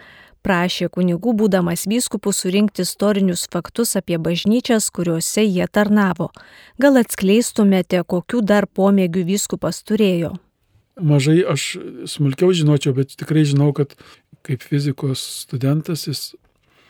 Prašė 0.47 0.87
kunigų, 0.95 1.33
būdamas 1.41 1.89
vyskupų, 1.91 2.31
surinkti 2.31 2.85
istorinius 2.87 3.49
faktus 3.51 3.97
apie 3.99 4.15
bažnyčias, 4.23 4.93
kuriuose 4.95 5.43
jie 5.43 5.67
tarnavo. 5.67 6.29
Gal 6.79 7.01
atskleistumėte, 7.01 8.05
kokių 8.07 8.45
dar 8.47 8.69
pomėgių 8.71 9.25
vyskupas 9.27 9.83
turėjo? 9.83 10.37
Mažai 11.03 11.41
aš 11.43 11.65
smulkiau 12.09 12.55
žinočiau, 12.55 12.95
bet 12.95 13.17
tikrai 13.19 13.43
žinau, 13.43 13.73
kad 13.75 13.99
kaip 14.47 14.63
fizikos 14.63 15.25
studentas 15.43 16.07
jis 16.07 16.23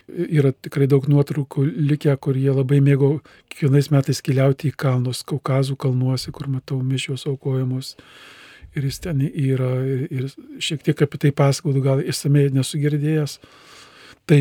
yra 0.06 0.52
tikrai 0.52 0.86
daug 0.92 1.08
nuotraukų 1.08 1.64
likę, 1.64 2.12
kur 2.20 2.36
jie 2.36 2.52
labai 2.52 2.82
mėgo 2.84 3.16
kiekvienais 3.48 3.88
metais 3.90 4.20
keliauti 4.22 4.68
į 4.70 4.76
kalnus, 4.78 5.24
Kaukazų 5.26 5.78
kalnuose, 5.80 6.28
kur 6.28 6.52
matau 6.52 6.78
mišios 6.84 7.24
aukojamos. 7.26 7.96
Ir 8.76 8.84
jis 8.84 9.00
ten 9.00 9.22
yra 9.24 9.70
ir, 9.88 10.06
ir 10.12 10.60
šiek 10.60 10.84
tiek 10.84 11.02
apie 11.06 11.20
tai 11.22 11.32
pasakodu, 11.32 11.80
gal 11.84 12.02
išsamei 12.04 12.50
nesugirdėjęs. 12.52 13.38
Tai 14.28 14.40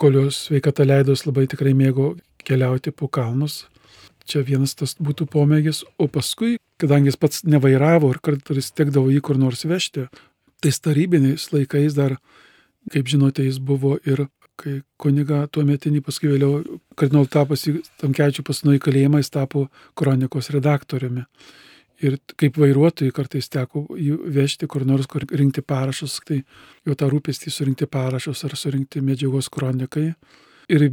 kolios 0.00 0.46
sveikata 0.48 0.86
leidos 0.86 1.24
labai 1.26 1.46
tikrai 1.50 1.74
mėgo 1.76 2.14
keliauti 2.46 2.92
po 2.92 3.08
kalnus. 3.08 3.64
Čia 4.26 4.42
vienas 4.42 4.74
tas 4.74 4.96
būtų 4.98 5.28
pomėgis, 5.30 5.84
o 6.02 6.08
paskui, 6.10 6.56
kadangi 6.82 7.12
jis 7.12 7.20
pats 7.20 7.44
nevairavo 7.46 8.10
ir 8.10 8.18
kartais 8.18 8.72
tekdavo 8.74 9.12
jį 9.14 9.20
kur 9.22 9.38
nors 9.38 9.62
vežti, 9.68 10.08
tai 10.62 10.72
tarybiniais 10.82 11.46
laikais 11.52 11.94
dar, 11.94 12.16
kaip 12.90 13.06
žinote, 13.06 13.44
jis 13.46 13.60
buvo 13.62 13.94
ir 14.02 14.26
kai 14.60 14.80
kuniga 15.00 15.44
tuo 15.52 15.62
metinį 15.68 16.00
paskui 16.04 16.32
vėliau 16.32 16.80
kardinol 16.98 17.28
tapas 17.30 17.66
į 17.68 17.78
Tamkečių 18.00 18.44
pasino 18.46 18.74
į 18.74 18.80
kalėjimą, 18.82 19.20
jis 19.20 19.32
tapo 19.34 19.66
kronikos 19.98 20.50
redaktoriumi. 20.54 21.26
Ir 22.04 22.18
kaip 22.36 22.58
vairuotojai 22.60 23.14
kartais 23.16 23.48
teko 23.48 23.86
jų 23.96 24.18
vežti 24.34 24.68
kur 24.68 24.84
nors, 24.84 25.06
kur 25.08 25.24
rinkti 25.24 25.62
parašus, 25.64 26.18
tai 26.28 26.42
jo 26.84 26.96
tą 26.98 27.08
rūpestį 27.12 27.52
surinkti 27.52 27.88
parašus 27.88 28.44
ar 28.44 28.56
surinkti 28.58 29.00
medžiagos 29.00 29.48
kronikai. 29.52 30.10
Ir 30.68 30.90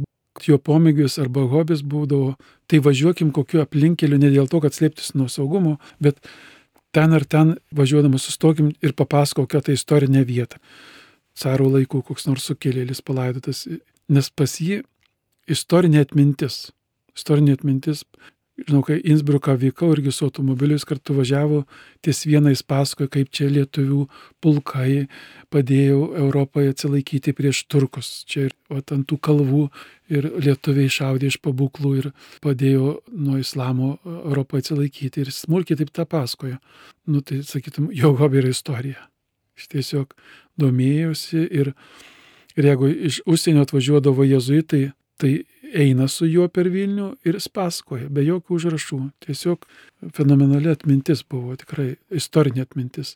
jo 0.48 0.58
pomėgis 0.58 1.18
arba 1.20 1.44
hobis 1.50 1.84
būdavo, 1.84 2.34
tai 2.66 2.80
važiuokim 2.80 3.34
kokiu 3.36 3.60
aplinkeliu, 3.62 4.18
ne 4.18 4.32
dėl 4.32 4.48
to, 4.48 4.62
kad 4.64 4.72
slėptis 4.72 5.12
nuo 5.14 5.28
saugumo, 5.28 5.76
bet 6.00 6.24
ten 6.94 7.12
ar 7.12 7.28
ten 7.28 7.56
važiuodamas 7.74 8.24
sustokim 8.24 8.72
ir 8.80 8.96
papasakok 8.96 9.50
kokią 9.50 9.64
tai 9.68 9.76
istorinę 9.76 10.24
vietą 10.24 10.62
caro 11.34 11.68
laikų 11.70 12.02
koks 12.08 12.28
nors 12.28 12.46
sukėlėlis 12.48 13.02
palaidotas, 13.04 13.66
nes 14.08 14.30
pas 14.30 14.56
jį 14.60 14.82
istorinė 15.50 16.04
atmintis. 16.04 16.70
Istorinė 17.14 17.54
atmintis, 17.58 18.02
žinau, 18.60 18.82
kai 18.86 19.00
Innsbruką 19.02 19.56
vykau 19.58 19.90
irgi 19.94 20.12
su 20.14 20.26
automobiliu, 20.28 20.76
jis 20.78 20.86
kartu 20.86 21.16
važiavo, 21.16 21.64
ties 22.04 22.22
vieną 22.28 22.52
jis 22.52 22.62
pasakojo, 22.66 23.10
kaip 23.10 23.32
čia 23.34 23.48
lietuvių 23.50 24.04
pulkai 24.44 25.06
padėjo 25.52 26.12
Europoje 26.22 26.74
atsilaikyti 26.74 27.34
prieš 27.34 27.64
turkus. 27.70 28.12
Čia 28.30 28.48
ir 28.48 28.54
ant 28.74 29.06
tų 29.10 29.18
kalvų 29.18 29.64
ir 30.14 30.30
lietuviai 30.46 30.92
šaudė 30.92 31.32
iš 31.32 31.40
pabūklų 31.44 31.92
ir 32.02 32.10
padėjo 32.44 32.98
nuo 33.10 33.40
islamo 33.42 33.96
Europoje 34.04 34.66
atsilaikyti. 34.68 35.24
Ir 35.24 35.34
smulkiai 35.34 35.80
taip 35.80 35.90
tą 35.94 36.06
pasakojo. 36.06 36.60
Nu 37.10 37.24
tai 37.26 37.42
sakytum, 37.46 37.90
jo 37.92 38.14
hobi 38.20 38.42
yra 38.42 38.54
istorija. 38.54 39.08
Aš 39.58 39.70
tiesiog 39.70 40.14
domėjausi 40.58 41.42
ir, 41.50 41.74
ir 42.54 42.70
jeigu 42.70 42.90
iš 43.10 43.20
užsienio 43.26 43.66
atvažiuodavo 43.66 44.26
jezuitai, 44.26 44.88
Tai 45.20 45.44
eina 45.74 46.08
su 46.10 46.26
juo 46.26 46.46
per 46.50 46.68
Vilnių 46.72 47.08
ir 47.26 47.38
jis 47.38 47.48
pasakoja, 47.54 48.08
be 48.10 48.24
jokių 48.26 48.58
užrašų. 48.58 49.00
Tiesiog 49.24 49.66
fenomenali 50.14 50.70
atmintis 50.72 51.22
buvo, 51.22 51.54
tikrai 51.58 51.94
istorinė 52.14 52.64
atmintis. 52.66 53.14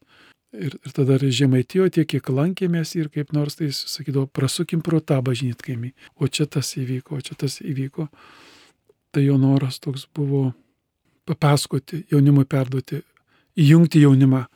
Ir, 0.54 0.78
ir 0.80 0.94
tada 0.96 1.18
žemaitijo 1.20 1.88
tiek, 1.92 2.06
kiek 2.08 2.30
lankėmės 2.32 2.94
ir 2.96 3.10
kaip 3.12 3.34
nors 3.36 3.58
tai 3.58 3.68
sakydavo, 3.74 4.28
prasukim 4.32 4.80
pro 4.84 5.00
tą 5.00 5.18
bažnytkaimį. 5.24 5.92
O 6.16 6.28
čia 6.30 6.46
tas 6.46 6.70
įvyko, 6.78 7.18
o 7.18 7.24
čia 7.24 7.36
tas 7.38 7.58
įvyko. 7.60 8.08
Tai 9.12 9.24
jo 9.24 9.36
noras 9.40 9.80
toks 9.82 10.06
buvo 10.14 10.52
papasakoti, 11.28 12.06
jaunimui 12.12 12.46
perduoti, 12.48 13.02
įjungti 13.58 14.06
jaunimą, 14.06 14.46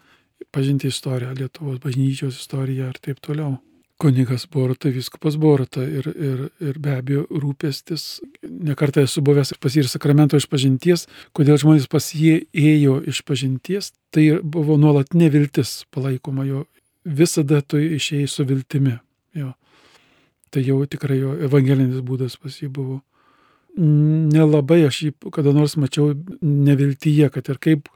pažinti 0.53 0.89
istoriją, 0.89 1.35
Lietuvos 1.37 1.83
bažnyčios 1.83 2.41
istoriją 2.41 2.89
ir 2.93 3.03
taip 3.03 3.21
toliau 3.25 3.59
kunigas 4.03 4.47
Borata, 4.51 4.91
viskupas 4.91 5.37
Borata 5.39 5.85
ir, 5.87 6.09
ir, 6.11 6.41
ir 6.61 6.79
be 6.83 6.97
abejo 6.97 7.23
rūpestis. 7.31 8.21
Nekartą 8.43 9.05
esu 9.07 9.23
buvęs 9.25 9.55
pas 9.63 9.77
jį 9.77 9.85
ir 9.85 9.91
sakramento 9.91 10.41
išpažinties, 10.41 11.07
kodėl 11.37 11.61
žmonės 11.63 11.87
pas 11.93 12.09
jį 12.17 12.35
ėjo 12.51 12.99
išpažinties, 13.13 13.93
tai 14.15 14.27
buvo 14.43 14.79
nuolat 14.81 15.15
neviltis 15.15 15.85
palaikoma 15.95 16.49
jo, 16.49 16.65
visada 17.07 17.63
tu 17.63 17.79
išėjai 17.79 18.31
su 18.31 18.47
viltimi. 18.49 18.99
Jo. 19.39 19.55
Tai 20.53 20.67
jau 20.67 20.83
tikrai 20.91 21.23
jo 21.23 21.37
evangelinis 21.47 22.03
būdas 22.05 22.37
pas 22.43 22.59
jį 22.59 22.69
buvo. 22.75 23.01
Nelabai 23.79 24.83
aš 24.85 24.99
jį 25.07 25.15
kada 25.33 25.55
nors 25.57 25.79
mačiau 25.81 26.11
neviltyje, 26.43 27.31
kad 27.33 27.49
ir 27.49 27.63
kaip 27.63 27.89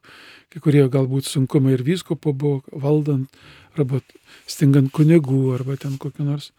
kai 0.53 0.63
kurie 0.63 0.87
galbūt 0.89 1.27
sunkumai 1.29 1.75
ir 1.75 1.83
vyskopo 1.85 2.33
buvo 2.33 2.63
valdant, 2.73 3.27
arba 3.77 4.01
stingant 4.49 4.93
kunigų, 4.95 5.55
arba 5.55 5.77
ten 5.81 5.97
kokiu 6.01 6.27
nors. 6.27 6.51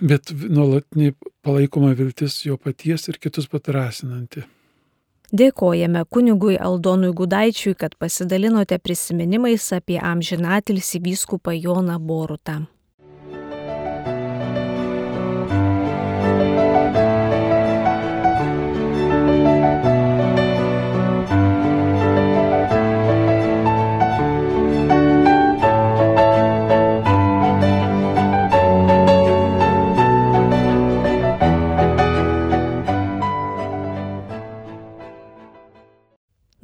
Bet 0.00 0.32
nuolatinį 0.32 1.14
palaikoma 1.46 1.94
viltis 1.96 2.42
jo 2.44 2.58
paties 2.60 3.08
ir 3.08 3.20
kitus 3.22 3.48
patrasinanti. 3.48 4.44
Dėkojame 5.36 6.04
kunigui 6.06 6.54
Aldonui 6.62 7.10
Gudaičiui, 7.16 7.74
kad 7.74 7.96
pasidalinote 7.98 8.78
prisiminimais 8.78 9.64
apie 9.74 9.98
amžinatilsį 9.98 11.00
vyskupą 11.02 11.56
Joną 11.56 11.98
Borutą. 11.98 12.60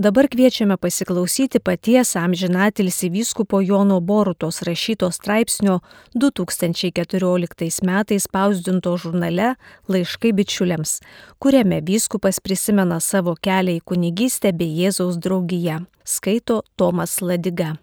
Dabar 0.03 0.27
kviečiame 0.27 0.77
pasiklausyti 0.77 1.61
paties 1.61 2.17
amžinatilsi 2.17 3.09
vyskupo 3.11 3.61
Jono 3.61 4.01
Borutos 4.01 4.63
rašyto 4.63 5.11
straipsnio 5.11 5.81
2014 6.15 7.85
metais 7.87 8.23
spausdinto 8.23 8.97
žurnale 8.97 9.55
Laiškai 9.89 10.33
bičiuliams, 10.33 11.01
kuriame 11.39 11.79
vyskupas 11.81 12.41
prisimena 12.41 12.99
savo 13.01 13.37
kelią 13.47 13.77
į 13.79 13.85
kunigystę 13.85 14.51
bei 14.53 14.75
Jėzaus 14.81 15.21
draugiją. 15.23 15.85
Skaito 16.05 16.63
Tomas 16.77 17.21
Ladiga. 17.21 17.77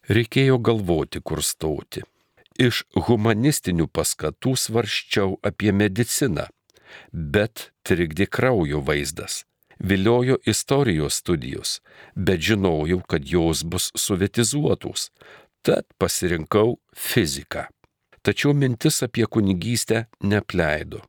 Reikėjo 0.09 0.59
galvoti, 0.61 1.23
kur 1.25 1.41
stoti. 1.43 2.05
Iš 2.61 2.85
humanistinių 3.09 3.89
paskatų 3.89 4.53
svarščiau 4.65 5.39
apie 5.43 5.73
mediciną, 5.73 6.47
bet 7.11 7.71
trikdė 7.89 8.29
kraujo 8.31 8.83
vaizdas. 8.85 9.43
Viliojo 9.79 10.37
istorijos 10.47 11.19
studijos, 11.19 11.81
bet 12.15 12.45
žinojau, 12.47 13.01
kad 13.11 13.27
jos 13.27 13.65
bus 13.67 13.89
suvetizuotos, 13.99 15.09
tad 15.67 15.89
pasirinkau 15.99 16.77
fiziką. 16.95 17.67
Tačiau 18.23 18.55
mintis 18.55 19.03
apie 19.03 19.27
kunigystę 19.27 20.07
nepleido 20.23 21.03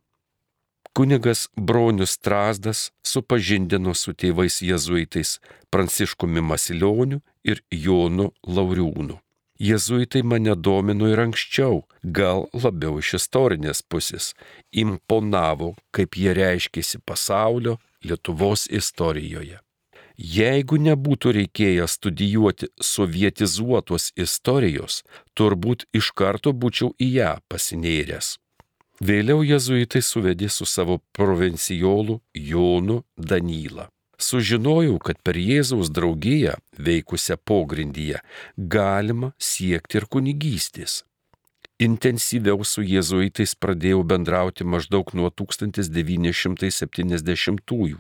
kunigas 0.95 1.49
Bronius 1.55 2.12
Strasdas 2.12 2.91
supažindino 3.03 3.93
su 3.93 4.13
tėvais 4.13 4.62
jėzuitais 4.63 5.39
Pranciškumi 5.69 6.43
Masilioniu 6.51 7.19
ir 7.43 7.60
Jonu 7.86 8.29
Lauriūnu. 8.47 9.17
Jėzuitai 9.60 10.21
mane 10.23 10.55
domino 10.55 11.10
ir 11.12 11.19
anksčiau, 11.23 11.81
gal 12.03 12.47
labiau 12.63 12.99
iš 12.99 13.13
istorinės 13.19 13.84
pusės, 13.84 14.31
imponavo, 14.71 15.73
kaip 15.95 16.15
jie 16.19 16.34
reiškėsi 16.36 16.99
pasaulio 17.03 17.77
Lietuvos 18.03 18.67
istorijoje. 18.67 19.60
Jeigu 20.15 20.79
nebūtų 20.79 21.36
reikėję 21.39 21.88
studijuoti 21.91 22.71
sovietizuotos 22.79 24.13
istorijos, 24.15 25.03
turbūt 25.36 25.88
iš 25.91 26.12
karto 26.15 26.55
būčiau 26.55 26.93
į 26.99 27.12
ją 27.19 27.31
pasinėręs. 27.51 28.36
Vėliau 29.03 29.43
jezuitai 29.43 29.99
suvedė 30.01 30.47
su 30.49 30.65
savo 30.65 30.99
provincijolu 31.12 32.21
Jonu 32.34 33.03
Danylą. 33.17 33.89
Sužinojau, 34.15 34.99
kad 35.03 35.19
per 35.19 35.36
Jėzaus 35.36 35.91
draugiją 35.91 36.55
veikusią 36.79 37.36
pogrindyje 37.43 38.23
galima 38.55 39.36
siekti 39.36 39.99
ir 39.99 40.08
kunigystės. 40.08 41.03
Intensyviau 41.75 42.63
su 42.63 42.79
jėzuitais 42.88 43.51
pradėjau 43.60 44.08
bendrauti 44.08 44.63
maždaug 44.63 45.12
nuo 45.12 45.27
1970-ųjų, 45.27 47.99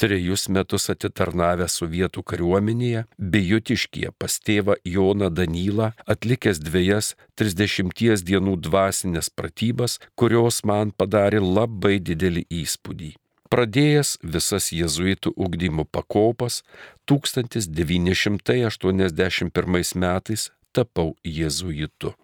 trejus 0.00 0.48
metus 0.48 0.88
atitarnavę 0.92 1.68
sovietų 1.70 2.22
kariuomenėje, 2.30 3.04
bejutiškie 3.18 4.08
pas 4.18 4.38
tėvą 4.46 4.74
Joną 4.84 5.30
Danylą, 5.30 5.92
atlikęs 6.06 6.58
dviejas 6.62 7.16
30 7.40 8.24
dienų 8.28 8.56
dvasinės 8.66 9.30
pratybas, 9.30 10.00
kurios 10.18 10.64
man 10.64 10.90
padarė 10.90 11.40
labai 11.42 11.98
didelį 12.00 12.46
įspūdį. 12.62 13.14
Pradėjęs 13.54 14.18
visas 14.24 14.72
jėzuitų 14.74 15.30
ugdymo 15.36 15.84
pakopas, 15.84 16.62
1981 17.06 19.94
metais 19.94 20.50
tapau 20.74 21.14
jėzuitu. 21.22 22.14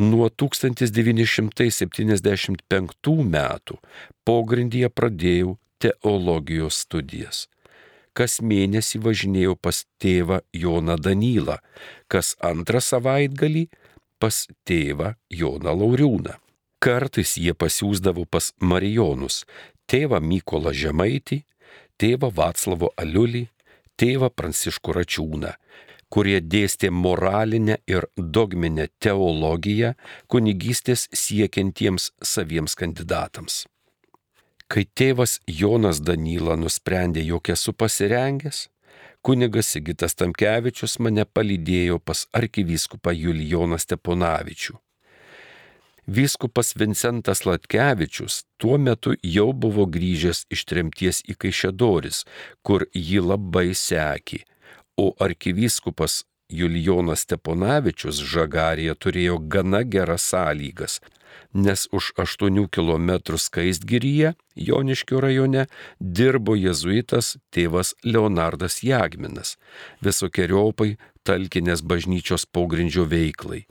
Nuo 0.00 0.32
1975 0.32 3.28
metų 3.34 3.76
pogrindyje 4.24 4.88
pradėjau 4.88 5.60
teologijos 5.82 6.82
studijas. 6.86 7.46
Kas 8.12 8.40
mėnesį 8.44 9.00
važinėjau 9.06 9.56
pas 9.56 9.84
tėvą 10.02 10.42
Joną 10.52 10.98
Danylą, 11.00 11.58
kas 12.12 12.34
antrą 12.44 12.82
savaitgalį 12.84 13.68
pas 14.20 14.44
tėvą 14.68 15.14
Joną 15.32 15.72
Lauriūną. 15.80 16.36
Kartais 16.82 17.36
jie 17.38 17.54
pasiūsdavo 17.54 18.26
pas 18.26 18.50
Marijonus, 18.60 19.44
tėvą 19.86 20.20
Mykolą 20.20 20.74
Žemaitį, 20.74 21.42
tėvą 21.98 22.32
Vaclavo 22.34 22.90
Aliulį, 22.98 23.46
tėvą 23.96 24.32
Pranciškų 24.34 24.96
Račiūną, 24.98 25.52
kurie 26.12 26.40
dėstė 26.42 26.90
moralinę 26.92 27.78
ir 27.88 28.08
dogminę 28.16 28.88
teologiją 28.98 29.94
kunigystės 30.28 31.06
siekiantiems 31.16 32.10
saviems 32.34 32.76
kandidatams. 32.76 33.62
Kai 34.72 34.86
tėvas 34.96 35.34
Jonas 35.44 35.98
Danyla 36.00 36.54
nusprendė, 36.56 37.20
jog 37.28 37.50
esu 37.52 37.74
pasirengęs, 37.76 38.70
kunigas 39.20 39.68
Sigitas 39.74 40.16
Tamkevičius 40.16 40.96
mane 41.04 41.26
palydėjo 41.28 41.98
pas 42.00 42.22
arkivyskupą 42.32 43.12
Julijoną 43.12 43.76
Steponavičių. 43.84 44.78
Vyskupas 46.08 46.72
Vincentas 46.80 47.44
Latkevičius 47.44 48.40
tuo 48.56 48.78
metu 48.80 49.12
jau 49.22 49.52
buvo 49.52 49.84
grįžęs 49.84 50.46
iš 50.56 50.64
tremties 50.64 51.20
į 51.28 51.36
Kaišėdoris, 51.44 52.24
kur 52.64 52.88
jį 52.96 53.20
labai 53.28 53.68
sekė, 53.76 54.40
o 54.96 55.12
arkivyskupas 55.20 56.22
Julijonas 56.48 57.26
Steponavičius 57.28 58.24
Žagarėje 58.24 58.96
turėjo 58.96 59.36
gana 59.52 59.84
geras 59.84 60.32
sąlygas, 60.32 61.02
nes 61.54 61.88
už 61.92 62.12
8 62.16 62.68
km 62.68 63.36
skaistgiryje 63.36 64.34
Joniškio 64.56 65.20
rajone 65.20 65.66
dirbo 66.00 66.56
jezuitas 66.56 67.36
tėvas 67.52 67.94
Leonardas 68.04 68.82
Jagminas, 68.82 69.56
visokiojopai 70.00 70.96
talkinės 71.22 71.82
bažnyčios 71.82 72.46
pogrindžio 72.46 73.04
veiklai. 73.06 73.66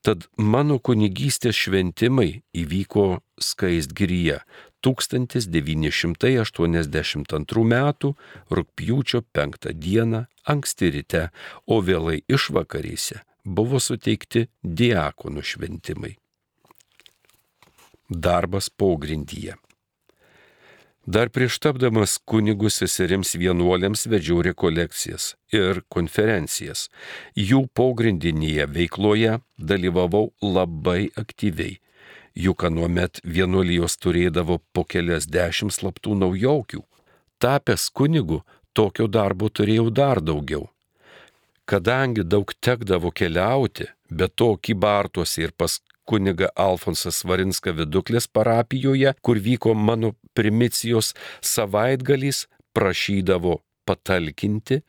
Tad 0.00 0.24
mano 0.36 0.78
kunigystės 0.80 1.56
šventimai 1.60 2.42
įvyko 2.56 3.20
Skaistgiryje 3.36 4.40
1982 4.80 7.64
m. 7.68 7.76
rūpjūčio 8.48 9.20
5 9.36 9.76
d. 9.76 10.24
anksti 10.48 10.88
ryte, 10.94 11.28
o 11.68 11.84
vėlai 11.84 12.24
išvakarėse 12.32 13.20
buvo 13.44 13.76
suteikti 13.80 14.48
diakonų 14.64 15.42
šventimai. 15.44 16.19
Darbas 18.10 18.68
pogrindyje. 18.68 19.54
Dar 21.06 21.28
prieš 21.30 21.60
tapdamas 21.62 22.16
kunigų 22.26 22.68
seserims 22.74 23.36
vienuoliams 23.38 24.02
vedžiau 24.10 24.42
rekolekcijas 24.42 25.36
ir 25.54 25.80
konferencijas. 25.88 26.88
Jų 27.38 27.68
pogrindinėje 27.70 28.66
veikloje 28.66 29.38
dalyvavau 29.56 30.32
labai 30.42 31.12
aktyviai. 31.22 31.78
Juk 32.34 32.64
anuomet 32.66 33.22
vienuolijos 33.22 33.94
turėdavo 34.02 34.58
po 34.74 34.84
kelias 34.84 35.30
dešimt 35.30 35.74
slaptų 35.78 36.18
naujaukių. 36.18 36.82
Tapęs 37.38 37.88
kunigu, 37.94 38.42
tokio 38.74 39.06
darbo 39.06 39.48
turėjau 39.48 39.86
dar 39.90 40.20
daugiau. 40.20 40.66
Kadangi 41.64 42.26
daug 42.26 42.50
tekdavo 42.58 43.14
keliauti, 43.14 43.86
bet 44.10 44.34
to 44.34 44.56
kybartuose 44.58 45.46
ir 45.46 45.54
pas 45.54 45.78
kuniga 46.10 46.50
Alfonsas 46.58 47.22
Varinska 47.24 47.74
viduklės 47.76 48.26
parapijoje, 48.26 49.14
kur 49.22 49.38
vyko 49.38 49.74
mano 49.74 50.14
primicijos 50.34 51.14
savaitgalys, 51.40 52.46
prašydavo 52.74 53.60
patalkinti, 53.88 54.80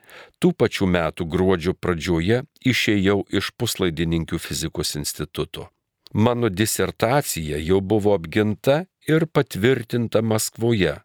tų 0.41 0.53
pačių 0.61 0.87
metų 0.95 1.27
gruodžio 1.33 1.73
pradžioje 1.73 2.43
išėjau 2.73 3.21
iš 3.33 3.53
puslaidininkių 3.57 4.39
fizikos 4.41 4.95
instituto. 4.99 5.69
Mano 6.13 6.49
disertacija 6.51 7.61
jau 7.63 7.79
buvo 7.81 8.13
apginta 8.17 8.83
ir 9.07 9.25
patvirtinta 9.31 10.21
Maskvoje. 10.21 10.97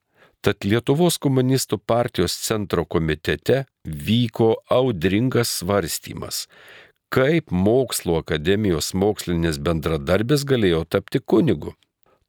Tad 0.44 0.66
Lietuvos 0.66 1.16
komunistų 1.22 1.79
partijos 1.79 2.35
centro 2.42 2.85
komitete 2.85 3.64
vyko 3.87 4.52
audringas 4.70 5.50
svarstymas, 5.62 6.44
kaip 7.14 7.51
mokslo 7.51 8.19
akademijos 8.23 8.92
mokslinis 8.95 9.61
bendradarbis 9.62 10.45
galėjo 10.49 10.85
tapti 10.90 11.21
kunigu. 11.21 11.75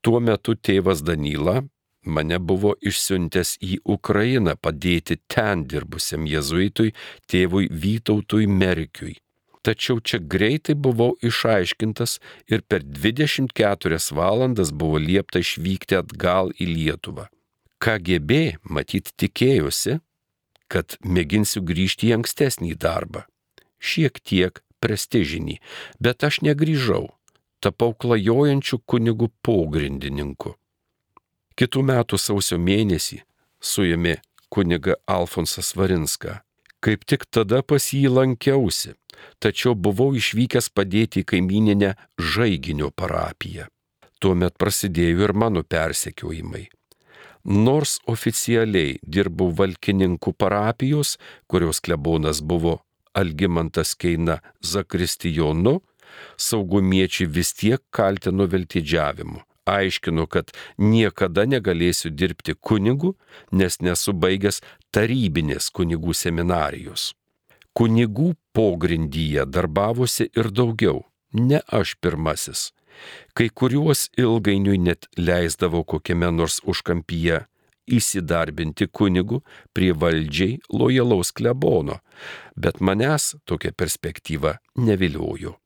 Tuo 0.01 0.19
metu 0.23 0.55
tėvas 0.55 1.03
Danyla 1.03 1.63
mane 2.07 2.39
buvo 2.39 2.73
išsiuntęs 2.89 3.57
į 3.63 3.79
Ukrainą 3.97 4.55
padėti 4.55 5.17
ten 5.27 5.65
dirbusiam 5.67 6.27
jezuitui 6.29 6.93
tėvui 7.27 7.67
Vytautui 7.71 8.47
Merkiui. 8.47 9.17
Tačiau 9.67 9.99
čia 9.99 10.21
greitai 10.33 10.77
buvau 10.79 11.17
išaiškintas 11.19 12.19
ir 12.47 12.61
per 12.63 12.85
24 12.87 13.97
valandas 14.15 14.71
buvo 14.71 15.01
liepta 15.01 15.41
išvykti 15.43 15.97
atgal 15.99 16.53
į 16.55 16.69
Lietuvą. 16.71 17.27
KGB 17.83 18.61
matyt 18.63 19.11
tikėjosi, 19.19 19.99
kad 20.71 20.95
mėginsiu 21.03 21.61
grįžti 21.67 22.09
į 22.09 22.15
ankstesnį 22.21 22.77
darbą. 22.79 23.25
Šiek 23.77 24.23
tiek 24.23 24.63
prestižinį, 24.83 25.59
bet 25.99 26.23
aš 26.27 26.41
negrįžau, 26.45 27.07
tapau 27.63 27.93
klajojančių 27.93 28.81
kunigų 28.85 29.31
pogrindininku. 29.45 30.55
Kitų 31.57 31.83
metų 31.89 32.19
sausio 32.21 32.59
mėnesį 32.61 33.23
suėmė 33.59 34.19
kuniga 34.53 34.97
Alfonsas 35.09 35.73
Varinską. 35.75 36.41
Kaip 36.79 37.05
tik 37.09 37.25
tada 37.33 37.63
pas 37.65 37.89
jį 37.89 38.11
lankiausi, 38.13 38.93
tačiau 39.41 39.73
buvau 39.73 40.11
išvykęs 40.13 40.69
padėti 40.69 41.23
į 41.23 41.27
kaimininę 41.33 41.95
Žaiginio 42.21 42.91
parapiją. 42.93 43.65
Tuomet 44.21 44.57
prasidėjo 44.61 45.25
ir 45.25 45.33
mano 45.33 45.63
persekiojimai. 45.65 46.67
Nors 47.47 47.97
oficialiai 48.11 48.97
dirbau 49.01 49.49
valkininkų 49.55 50.33
parapijos, 50.37 51.15
kurios 51.47 51.79
klebonas 51.81 52.41
buvo 52.43 52.81
Algimantas 53.17 53.95
Keina 53.97 54.39
Zakristijonu, 54.61 55.79
saugumiečiai 56.37 57.29
vis 57.29 57.53
tiek 57.57 57.81
kaltino 57.91 58.47
veltidžiavimu. 58.51 59.41
Aiškino, 59.67 60.27
kad 60.31 60.53
niekada 60.79 61.43
negalėsiu 61.43 62.13
dirbti 62.15 62.55
kunigu, 62.55 63.15
nes 63.51 63.81
nesu 63.83 64.13
baigęs 64.15 64.61
tarybinės 64.95 65.67
kunigų 65.75 66.15
seminarijos. 66.15 67.11
Kunigų 67.75 68.31
pogrindyje 68.55 69.43
darbavosi 69.45 70.29
ir 70.39 70.49
daugiau, 70.55 71.03
ne 71.33 71.59
aš 71.67 71.97
pirmasis. 72.01 72.71
Kai 73.35 73.49
kuriuos 73.53 74.07
ilgainiui 74.17 74.79
net 74.81 75.05
leisdavo 75.19 75.83
kokiame 75.83 76.31
nors 76.33 76.61
užkampyje 76.63 77.43
įsidarbinti 77.87 78.87
kunigu 78.87 79.41
prie 79.73 79.93
valdžiai 79.93 80.59
lojalaus 80.73 81.31
klebono, 81.31 81.99
bet 82.55 82.81
manęs 82.81 83.35
tokia 83.45 83.71
perspektyva 83.71 84.57
neviliojo. 84.75 85.57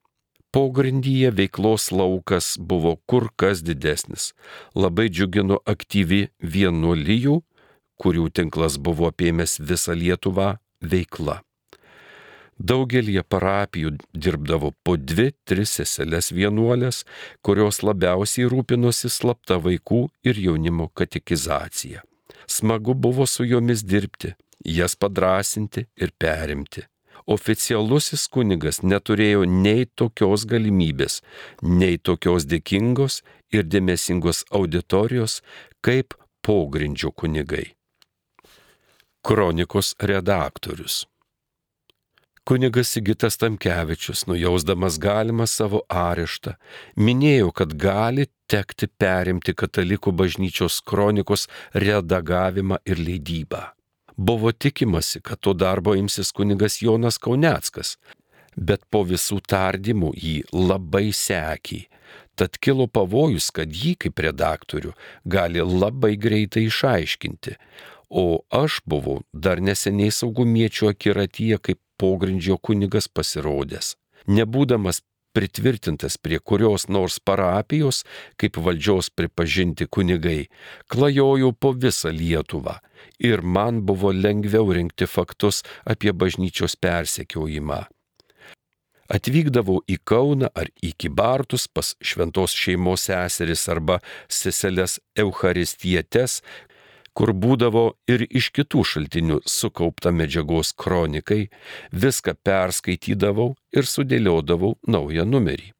Pogrindyje 0.51 1.31
veiklos 1.31 1.91
laukas 1.95 2.57
buvo 2.59 2.97
kur 3.07 3.29
kas 3.39 3.61
didesnis. 3.63 4.33
Labai 4.75 5.07
džiugino 5.07 5.61
aktyvi 5.63 6.25
vienuolijų, 6.43 7.37
kurių 8.01 8.27
tinklas 8.35 8.75
buvo 8.75 9.07
apėmęs 9.13 9.61
visą 9.63 9.95
Lietuvą, 9.95 10.57
veikla. 10.83 11.39
Daugelie 12.61 13.23
parapijų 13.23 13.95
dirbdavo 14.13 14.73
po 14.83 14.97
dvi, 14.99 15.31
tris 15.47 15.77
seseles 15.79 16.29
vienuolės, 16.35 17.05
kurios 17.41 17.81
labiausiai 17.81 18.51
rūpinosi 18.51 19.09
slapta 19.09 19.57
vaikų 19.57 20.03
ir 20.27 20.45
jaunimo 20.49 20.91
katekizacija. 20.93 22.03
Smagu 22.51 22.93
buvo 22.93 23.25
su 23.25 23.45
jomis 23.45 23.83
dirbti, 23.91 24.33
jas 24.77 24.95
padrasinti 24.95 25.85
ir 25.95 26.11
perimti. 26.19 26.81
Oficialusis 27.35 28.25
kunigas 28.33 28.81
neturėjo 28.83 29.45
nei 29.45 29.85
tokios 30.01 30.43
galimybės, 30.51 31.21
nei 31.61 31.99
tokios 32.09 32.47
dėkingos 32.51 33.21
ir 33.55 33.63
dėmesingos 33.73 34.43
auditorijos 34.59 35.37
kaip 35.85 36.17
pogrindžio 36.43 37.13
kunigai. 37.15 37.67
Kronikos 39.23 39.93
redaktorius 40.11 41.05
Kunigas 42.51 42.89
Sigitas 42.89 43.37
Tamkevičius, 43.37 44.25
nujausdamas 44.27 44.97
galimą 44.99 45.45
savo 45.47 45.79
areštą, 45.87 46.57
minėjo, 46.99 47.53
kad 47.55 47.71
gali 47.79 48.25
tekti 48.51 48.89
perimti 48.99 49.53
katalikų 49.55 50.11
bažnyčios 50.11 50.81
kronikos 50.83 51.45
redagavimą 51.71 52.81
ir 52.83 52.99
leidybą. 52.99 53.61
Buvo 54.17 54.51
tikimasi, 54.51 55.21
kad 55.23 55.39
to 55.39 55.53
darbo 55.55 55.95
imsis 55.95 56.33
kunigas 56.35 56.81
Jonas 56.83 57.21
Kauneckas, 57.23 57.95
Bet 58.55 58.83
po 58.91 59.05
visų 59.07 59.39
tardymų 59.47 60.11
jį 60.19 60.35
labai 60.51 61.13
sekė. 61.15 61.85
Tad 62.35 62.57
kilo 62.59 62.87
pavojus, 62.91 63.47
kad 63.55 63.71
jį 63.71 63.95
kaip 63.95 64.19
redaktorių 64.19 64.91
gali 65.23 65.63
labai 65.63 66.17
greitai 66.19 66.65
išaiškinti. 66.67 67.55
O 68.11 68.43
aš 68.51 68.81
buvau 68.83 69.21
dar 69.31 69.63
neseniai 69.63 70.11
saugumiečio 70.11 70.91
akiratyje 70.91 71.61
kaip 71.63 71.79
pogrindžio 72.01 72.57
kunigas 72.57 73.07
pasirodęs. 73.07 73.95
Nebūdamas 74.27 75.01
pritvirtintas 75.33 76.17
prie 76.17 76.39
kurios 76.39 76.87
nors 76.89 77.19
parapijos, 77.19 78.03
kaip 78.39 78.59
valdžios 78.65 79.09
pripažinti 79.15 79.87
kunigai, 79.87 80.49
klajojau 80.91 81.53
po 81.53 81.71
visą 81.73 82.11
Lietuvą 82.11 82.79
ir 83.19 83.41
man 83.41 83.81
buvo 83.85 84.11
lengviau 84.11 84.73
rinkti 84.75 85.07
faktus 85.07 85.63
apie 85.85 86.13
bažnyčios 86.13 86.75
persekiojimą. 86.75 87.85
Atvykdavau 89.11 89.81
į 89.91 89.97
Kauną 90.07 90.47
ar 90.55 90.69
į 90.79 90.93
Kibartus 90.95 91.67
pas 91.67 91.95
šventos 91.99 92.53
šeimos 92.55 93.09
seseris 93.09 93.65
arba 93.71 93.99
seseles 94.31 95.01
Eucharistietes, 95.19 96.39
kur 97.13 97.33
būdavo 97.33 97.83
ir 98.11 98.23
iš 98.29 98.51
kitų 98.55 98.83
šaltinių 98.87 99.41
sukaupta 99.45 100.13
medžiagos 100.15 100.71
kronikai, 100.77 101.49
viską 101.91 102.35
perskaitydavau 102.43 103.53
ir 103.75 103.87
sudėliodavau 103.87 104.77
naują 104.87 105.25
numerį. 105.27 105.71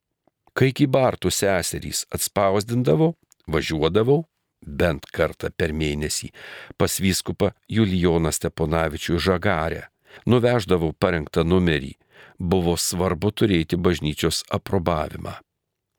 Kai 0.54 0.74
kybartų 0.76 1.32
seserys 1.32 2.04
atspausdindavo, 2.12 3.14
važiuodavau 3.48 4.26
bent 4.62 5.08
kartą 5.16 5.50
per 5.56 5.72
mėnesį 5.74 6.32
pas 6.78 7.00
vyskupą 7.00 7.54
Julijoną 7.72 8.32
Steponavičių 8.36 9.20
Žagarę, 9.20 9.88
nuveždavau 10.28 10.92
parengtą 10.94 11.46
numerį, 11.48 11.96
buvo 12.38 12.76
svarbu 12.78 13.32
turėti 13.32 13.78
bažnyčios 13.78 14.44
aprobavimą. 14.52 15.38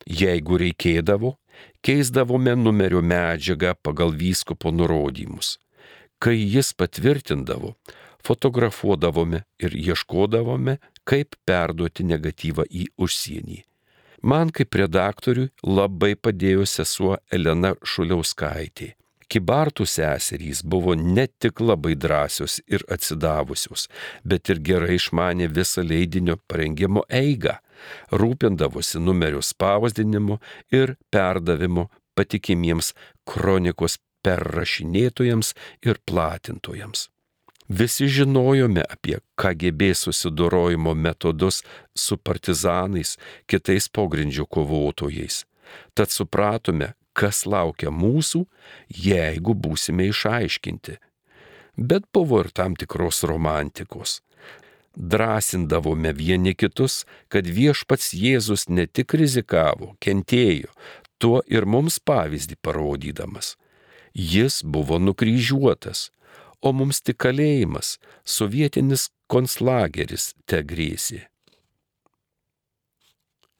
Jeigu 0.05 0.59
reikėdavo, 0.59 1.37
keisdavome 1.85 2.55
numerio 2.55 3.01
medžiagą 3.01 3.73
pagal 3.81 4.15
vyskupo 4.15 4.71
nurodymus. 4.71 5.57
Kai 6.19 6.37
jis 6.39 6.71
patvirtindavo, 6.73 7.73
fotografuodavome 8.23 9.43
ir 9.59 9.75
ieškodavome, 9.75 10.77
kaip 11.03 11.35
perduoti 11.45 12.05
negatyvą 12.07 12.65
į 12.71 12.87
užsienį. 12.97 13.63
Man 14.23 14.53
kaip 14.55 14.75
redaktoriui 14.79 15.49
labai 15.67 16.13
padėjo 16.15 16.63
sesuo 16.69 17.17
Elena 17.31 17.73
Šuliauskaitė. 17.83 18.93
Kibartų 19.27 19.87
seserys 19.89 20.61
buvo 20.63 20.93
ne 20.95 21.25
tik 21.27 21.59
labai 21.59 21.95
drąsios 21.99 22.59
ir 22.69 22.83
atsidavusios, 22.95 23.87
bet 24.23 24.51
ir 24.53 24.61
gerai 24.63 24.95
išmanė 24.99 25.49
visą 25.51 25.83
leidinio 25.83 26.37
parengimo 26.47 27.03
eigą, 27.09 27.57
rūpindavosi 28.11 29.01
numerio 29.01 29.41
spausdinimu 29.41 30.39
ir 30.71 30.95
perdavimu 31.13 31.89
patikimiems 32.17 32.93
kronikos 33.29 33.97
perrašinėtojams 34.23 35.53
ir 35.85 35.99
platintojams. 36.07 37.09
Visi 37.69 38.07
žinojome 38.11 38.83
apie 38.89 39.17
KGB 39.39 39.93
susidorojimo 39.95 40.93
metodus 40.93 41.63
su 41.95 42.17
partizanais, 42.17 43.17
kitais 43.47 43.87
pogrindžio 43.89 44.45
kovotojais. 44.45 45.45
Tad 45.95 46.11
supratome, 46.11 46.91
kas 47.13 47.45
laukia 47.45 47.89
mūsų, 47.89 48.43
jeigu 48.89 49.55
būsime 49.55 50.09
išaiškinti. 50.11 50.97
Bet 51.77 52.05
buvo 52.13 52.43
ir 52.43 52.51
tam 52.51 52.75
tikros 52.75 53.23
romantikos. 53.23 54.19
Drąsindavome 54.95 56.13
vieni 56.13 56.53
kitus, 56.55 57.03
kad 57.27 57.47
viešpats 57.49 58.13
Jėzus 58.13 58.67
ne 58.69 58.85
tik 58.85 59.15
rizikavo, 59.17 59.95
kentėjo, 60.03 60.69
tuo 61.17 61.41
ir 61.49 61.65
mums 61.65 61.97
pavyzdį 61.99 62.59
parodydamas. 62.61 63.55
Jis 64.13 64.61
buvo 64.61 64.99
nukryžiuotas, 65.01 66.11
o 66.61 66.71
mums 66.77 67.01
tik 67.01 67.17
kalėjimas, 67.25 67.97
sovietinis 68.23 69.09
konslageris 69.27 70.33
te 70.45 70.61
grėsė. 70.61 71.23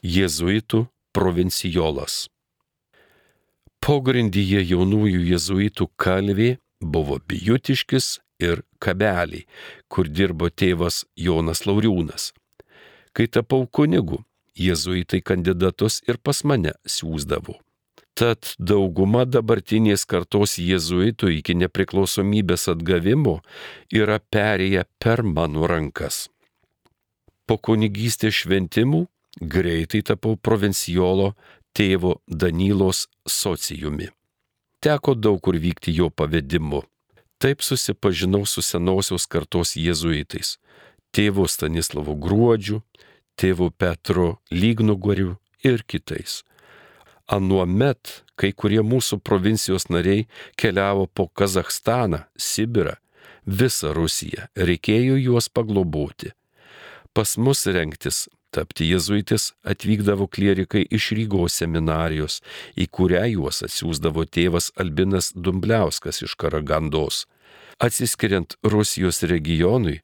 Jėzuitų 0.04 0.86
provincijolas. 1.16 2.28
Pogrindyje 3.84 4.62
jaunųjų 4.64 5.24
jėzuitų 5.32 5.90
kalvė 6.00 6.52
buvo 6.80 7.18
bijutiškis 7.28 8.20
ir 8.44 8.62
kabeliai, 8.86 9.46
kur 9.88 10.10
dirbo 10.10 10.50
tėvas 10.50 11.04
Jonas 11.16 11.64
Lauriūnas. 11.68 12.32
Kai 13.14 13.28
tapau 13.28 13.68
kunigu, 13.68 14.24
jėzuitai 14.58 15.22
kandidatus 15.22 16.02
ir 16.08 16.18
pas 16.18 16.44
mane 16.44 16.74
siūsdavo. 16.86 17.60
Tad 18.14 18.52
dauguma 18.62 19.24
dabartinės 19.26 20.04
kartos 20.06 20.60
jėzuitų 20.62 21.32
iki 21.40 21.56
nepriklausomybės 21.58 22.68
atgavimo 22.76 23.40
yra 23.90 24.20
perėję 24.22 24.86
per 25.02 25.24
mano 25.26 25.66
rankas. 25.70 26.28
Po 27.50 27.58
kunigystės 27.58 28.44
šventimų 28.44 29.08
greitai 29.42 30.04
tapau 30.06 30.38
provincijolo 30.38 31.34
tėvo 31.74 32.20
Danylos 32.28 33.08
socijumi. 33.26 34.12
Teko 34.84 35.16
daug 35.18 35.42
kur 35.42 35.58
vykti 35.58 35.96
jo 35.98 36.12
pavedimu. 36.14 36.84
Taip 37.44 37.60
susipažinau 37.62 38.46
su 38.48 38.62
senosios 38.64 39.26
kartos 39.28 39.74
jėzuitais- 39.76 40.54
tėvo 41.16 41.44
Stanislavo 41.44 42.16
Gruodžiu, 42.16 42.78
tėvo 43.36 43.68
Petro 43.70 44.40
Lygnugoriu 44.50 45.36
ir 45.62 45.84
kitais. 45.84 46.44
Anuomet 47.28 48.24
kai 48.38 48.54
kurie 48.54 48.80
mūsų 48.80 49.20
provincijos 49.20 49.90
nariai 49.90 50.26
keliavo 50.56 51.10
po 51.14 51.28
Kazahstaną, 51.28 52.24
Sibirą, 52.38 52.96
visą 53.46 53.92
Rusiją, 53.94 54.48
reikėjo 54.56 55.20
juos 55.20 55.50
pagloboti. 55.50 56.32
Pas 57.14 57.36
mus 57.38 57.66
rengtis 57.66 58.30
Tapti 58.54 58.86
jezuitis 58.86 59.54
atvykdavo 59.66 60.28
klierikai 60.28 60.84
iš 60.94 61.08
Rygos 61.18 61.56
seminarijos, 61.58 62.36
į 62.78 62.86
kurią 62.94 63.24
juos 63.32 63.64
atsiųsdavo 63.66 64.28
tėvas 64.30 64.70
Albinas 64.78 65.32
Dumbliauskas 65.34 66.22
iš 66.22 66.36
Karagandos. 66.38 67.24
Atsiskiriant 67.84 68.56
Rusijos 68.64 69.18
regionui, 69.28 69.98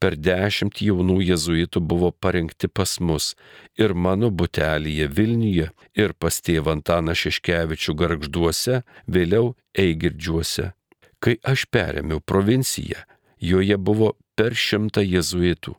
per 0.00 0.14
dešimt 0.16 0.80
jaunų 0.80 1.18
jezuitų 1.30 1.82
buvo 1.84 2.08
parengti 2.24 2.70
pas 2.72 2.96
mus 3.00 3.34
ir 3.76 3.92
mano 3.92 4.30
butelėje 4.32 5.10
Vilniuje, 5.18 5.66
ir 6.00 6.14
pas 6.16 6.40
tėvą 6.40 6.78
Antaną 6.78 7.12
Šeškevičių 7.12 7.96
Gargžduose, 8.00 8.80
vėliau 9.04 9.52
Eigirdžiuose. 9.76 10.70
Kai 11.20 11.36
aš 11.44 11.66
perėmiau 11.68 12.22
provinciją, 12.24 13.04
joje 13.36 13.76
buvo 13.76 14.14
per 14.36 14.56
šimtą 14.56 15.04
jezuitų 15.04 15.76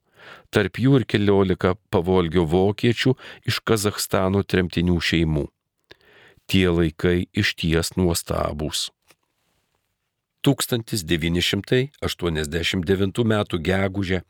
tarp 0.53 0.79
jų 0.81 1.01
ir 1.01 1.05
keliolika 1.09 1.75
pavolgio 1.93 2.45
vokiečių 2.49 3.13
iš 3.49 3.61
Kazahstano 3.67 4.43
tremtinių 4.43 4.99
šeimų. 5.09 5.47
Tie 6.47 6.67
laikai 6.71 7.27
iš 7.35 7.55
ties 7.59 7.95
nuostabūs. 7.99 8.87
1989 10.47 13.23
m. 13.23 13.43
gegužę 13.59 14.21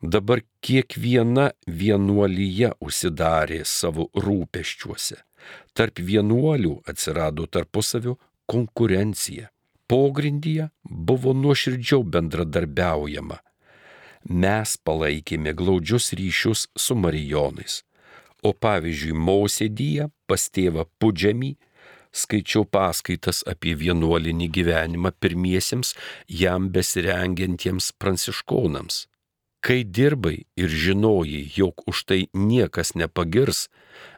Dabar 0.01 0.41
kiekviena 0.63 1.51
vienuolyje 1.67 2.73
užsidarė 2.83 3.61
savo 3.65 4.09
rūpeščiuose. 4.15 5.17
Tarp 5.73 5.99
vienuolių 5.99 6.73
atsirado 6.91 7.47
tarpusavio 7.47 8.17
konkurencija. 8.51 9.49
Pogrindyje 9.87 10.69
buvo 10.83 11.33
nuoširdžiau 11.33 12.03
bendradarbiaujama. 12.03 13.39
Mes 14.25 14.77
palaikėme 14.81 15.53
glaudžius 15.53 16.13
ryšius 16.17 16.67
su 16.73 16.95
marijonais. 16.97 17.83
O 18.41 18.53
pavyzdžiui, 18.53 19.13
Mausėdyje 19.13 20.09
pas 20.25 20.49
tėvą 20.49 20.85
Pudžiamį 20.99 21.55
skaičiau 22.15 22.65
paskaitas 22.65 23.43
apie 23.45 23.75
vienuolinį 23.77 24.47
gyvenimą 24.57 25.11
pirmiesiems 25.19 25.93
jam 26.41 26.69
besirengiantiems 26.73 27.91
pranciškonams. 27.99 29.05
Kai 29.65 29.83
dirbai 29.83 30.45
ir 30.61 30.69
žinojai, 30.69 31.45
jog 31.57 31.81
už 31.89 32.03
tai 32.09 32.19
niekas 32.33 32.93
nepagirs, 32.95 33.67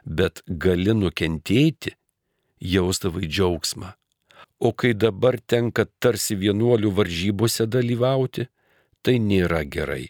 bet 0.04 0.42
gali 0.46 0.92
nukentėti, 0.92 1.96
jausdavai 2.60 3.28
džiaugsmą. 3.28 3.94
O 4.60 4.72
kai 4.72 4.92
dabar 4.92 5.38
tenka 5.40 5.86
tarsi 6.02 6.36
vienuolių 6.36 6.90
varžybose 6.92 7.64
dalyvauti, 7.70 8.48
tai 9.02 9.18
nėra 9.18 9.64
gerai 9.64 10.06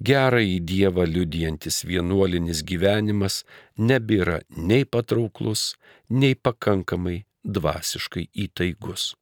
gerą 0.00 0.40
į 0.42 0.58
Dievą 0.62 1.06
liudijantis 1.08 1.82
vienuolinis 1.86 2.62
gyvenimas 2.66 3.42
nebėra 3.76 4.40
nei 4.56 4.84
patrauklus, 4.84 5.74
nei 6.08 6.34
pakankamai 6.34 7.24
dvasiškai 7.44 8.28
įtaigus. 8.46 9.14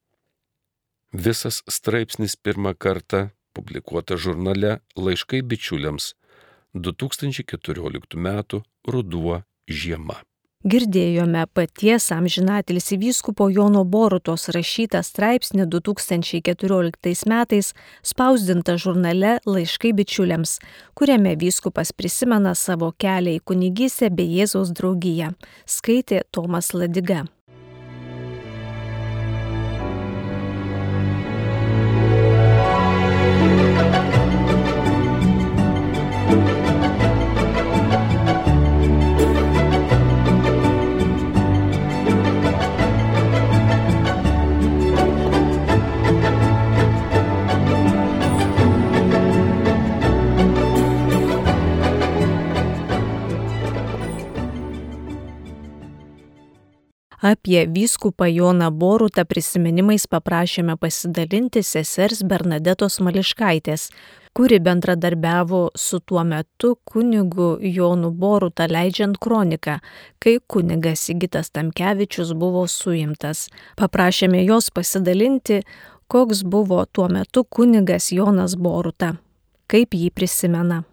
Visas 1.13 1.63
straipsnis 1.71 2.37
pirmą 2.37 2.75
kartą 2.75 3.31
publikuota 3.57 4.19
žurnale 4.21 4.81
Laiškai 4.97 5.41
bičiuliams 5.43 6.13
2014 6.75 8.19
m. 8.21 8.63
ruduo 8.85 9.43
žiema. 9.69 10.21
Girdėjome 10.67 11.45
paties 11.55 12.09
amžinatilsi 12.11 12.97
vyskupo 12.99 13.47
Jono 13.55 13.85
Borutos 13.87 14.49
rašytą 14.51 14.99
straipsnį 15.07 15.69
2014 15.71 17.29
metais 17.31 17.69
spausdintą 18.03 18.75
žurnale 18.75 19.37
Laiškai 19.47 19.93
bičiuliams, 19.95 20.57
kuriame 20.99 21.37
vyskupas 21.39 21.95
prisimena 21.95 22.57
savo 22.59 22.91
kelią 22.99 23.37
į 23.39 23.45
kunigystę 23.47 24.11
bei 24.11 24.27
Jėzaus 24.41 24.75
draugiją. 24.75 25.37
Skaitė 25.71 26.25
Tomas 26.35 26.75
Ladiga. 26.75 27.23
Apie 57.27 57.67
vyskupą 57.67 58.25
Joną 58.25 58.71
Borutą 58.71 59.25
prisiminimais 59.27 60.05
paprašėme 60.07 60.77
pasidalinti 60.79 61.59
sesers 61.67 62.21
Bernadetos 62.23 63.01
Mališkaitės, 63.03 63.89
kuri 64.37 64.61
bendradarbiavo 64.63 65.63
su 65.75 65.99
tuo 66.07 66.23
metu 66.25 66.77
kunigu 66.91 67.49
Jonu 67.77 68.13
Borutą 68.21 68.69
leidžiant 68.71 69.19
kroniką, 69.19 69.75
kai 70.23 70.37
kunigas 70.47 71.03
Sigitas 71.09 71.51
Tamkevičius 71.51 72.31
buvo 72.43 72.63
suimtas. 72.71 73.49
Paprašėme 73.81 74.45
jos 74.45 74.71
pasidalinti, 74.71 75.65
koks 76.07 76.45
buvo 76.45 76.85
tuo 76.87 77.09
metu 77.09 77.43
kunigas 77.43 78.13
Jonas 78.15 78.55
Boruta, 78.55 79.17
kaip 79.67 79.99
jį 79.99 80.13
prisimena. 80.15 80.85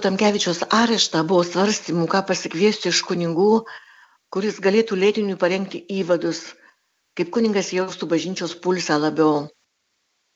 Tamkevičius 0.00 0.64
areštą 0.70 1.26
buvo 1.28 1.44
svarstymų, 1.44 2.08
ką 2.08 2.24
pasikviesti 2.32 2.88
iš 2.94 3.02
kunigų 3.10 3.66
kuris 4.34 4.58
galėtų 4.64 4.96
leidiniui 5.02 5.36
parengti 5.40 5.80
įvadus, 6.00 6.40
kaip 7.18 7.30
kuningas 7.34 7.72
jaustų 7.72 8.08
bažnyčios 8.10 8.54
pulsą 8.64 8.98
labiau. 9.00 9.46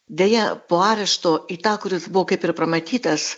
Deja, 0.09 0.53
po 0.69 0.81
arešto 0.85 1.35
į 1.53 1.59
tą, 1.65 1.77
kuris 1.83 2.09
buvo 2.09 2.27
kaip 2.33 2.45
ir 2.45 2.55
pramatytas, 2.59 3.37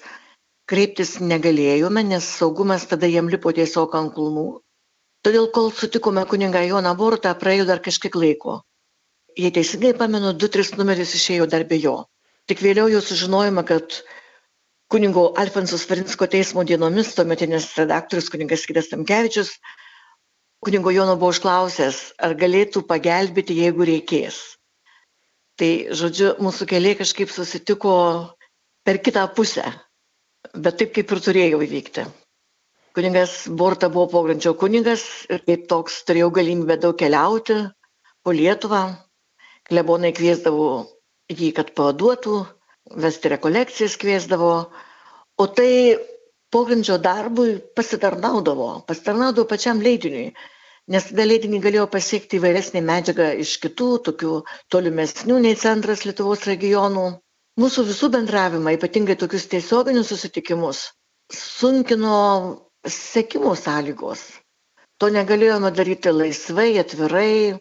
kreiptis 0.71 1.19
negalėjome, 1.21 2.05
nes 2.09 2.29
saugumas 2.39 2.87
tada 2.91 3.11
jam 3.11 3.29
lipo 3.29 3.53
tiesiog 3.53 3.99
ant 3.99 4.15
kulnų. 4.15 4.47
Todėl, 5.25 5.51
kol 5.57 5.71
sutikome 5.73 6.25
kuningą 6.29 6.65
Joną 6.69 6.95
Bortą, 6.97 7.35
praėjo 7.41 7.69
dar 7.69 7.81
kažkiek 7.85 8.17
laiko. 8.17 8.63
Jei 9.37 9.51
teisingai 9.55 9.95
pamenu, 9.99 10.33
du, 10.39 10.49
tris 10.49 10.75
numeris 10.79 11.15
išėjo 11.19 11.47
dar 11.51 11.65
be 11.69 11.79
jo. 11.81 11.95
Tik 12.49 12.61
vėliau 12.63 12.91
jau 12.93 13.01
sužinojome, 13.03 13.65
kad 13.67 14.03
kunigo 14.93 15.31
Alfonsos 15.41 15.87
Varinsko 15.91 16.29
teismo 16.31 16.65
dienomis 16.69 17.15
tuometinis 17.17 17.71
redaktorius 17.79 18.29
kuningas 18.31 18.67
Kidas 18.69 18.93
Tamkevičius 18.93 19.57
kunigo 20.65 20.93
Jono 20.95 21.15
buvo 21.21 21.33
užklausęs, 21.35 22.01
ar 22.19 22.35
galėtų 22.41 22.83
pagelbėti, 22.89 23.57
jeigu 23.63 23.87
reikės. 23.89 24.41
Tai, 25.61 25.71
žodžiu, 25.95 26.33
mūsų 26.43 26.67
keliai 26.73 26.97
kažkaip 26.99 27.31
susitiko 27.31 27.95
per 28.85 28.99
kitą 29.05 29.29
pusę, 29.37 29.65
bet 30.55 30.81
taip 30.81 30.95
kaip 30.97 31.13
ir 31.15 31.21
turėjo 31.27 31.61
įvykti. 31.67 32.07
Kuningas 32.95 33.37
Borta 33.51 33.89
buvo 33.91 34.07
pogrindžio 34.13 34.55
kunigas 34.59 35.05
ir 35.31 35.45
kaip 35.47 35.69
toks 35.71 36.01
turėjau 36.09 36.33
galimybę 36.35 36.77
daug 36.83 36.99
keliauti 36.99 37.57
po 38.23 38.35
Lietuvą. 38.35 38.83
Klebonai 39.65 40.13
kviesdavo 40.15 40.67
jį, 41.33 41.53
kad 41.57 41.73
pavaduotų, 41.79 42.41
vesti 43.01 43.31
rekolekcijas 43.33 43.97
kviesdavo, 43.99 44.51
o 45.41 45.47
tai 45.59 45.71
pogrindžio 46.55 46.99
darbui 47.03 47.57
pasitarnaudavo, 47.75 48.85
pasitarnaudavo 48.87 49.49
pačiam 49.51 49.81
leidiniui 49.83 50.29
nes 50.93 51.07
tada 51.09 51.25
leidinį 51.27 51.61
galėjo 51.65 51.87
pasiekti 51.93 52.39
įvairesnė 52.41 52.83
medžiaga 52.85 53.31
iš 53.45 53.57
kitų, 53.63 53.89
tokių 54.09 54.35
tolimesnių 54.75 55.39
nei 55.47 55.57
centras 55.61 56.05
Lietuvos 56.05 56.45
regionų. 56.51 57.07
Mūsų 57.61 57.85
visų 57.89 58.11
bendravimą, 58.17 58.75
ypatingai 58.77 59.15
tokius 59.19 59.47
tiesioginius 59.53 60.11
susitikimus, 60.11 60.89
sunkino 61.33 62.17
sekimo 62.85 63.55
sąlygos. 63.57 64.25
To 64.99 65.11
negalėjome 65.15 65.71
daryti 65.75 66.11
laisvai, 66.15 66.73
atvirai, 66.83 67.61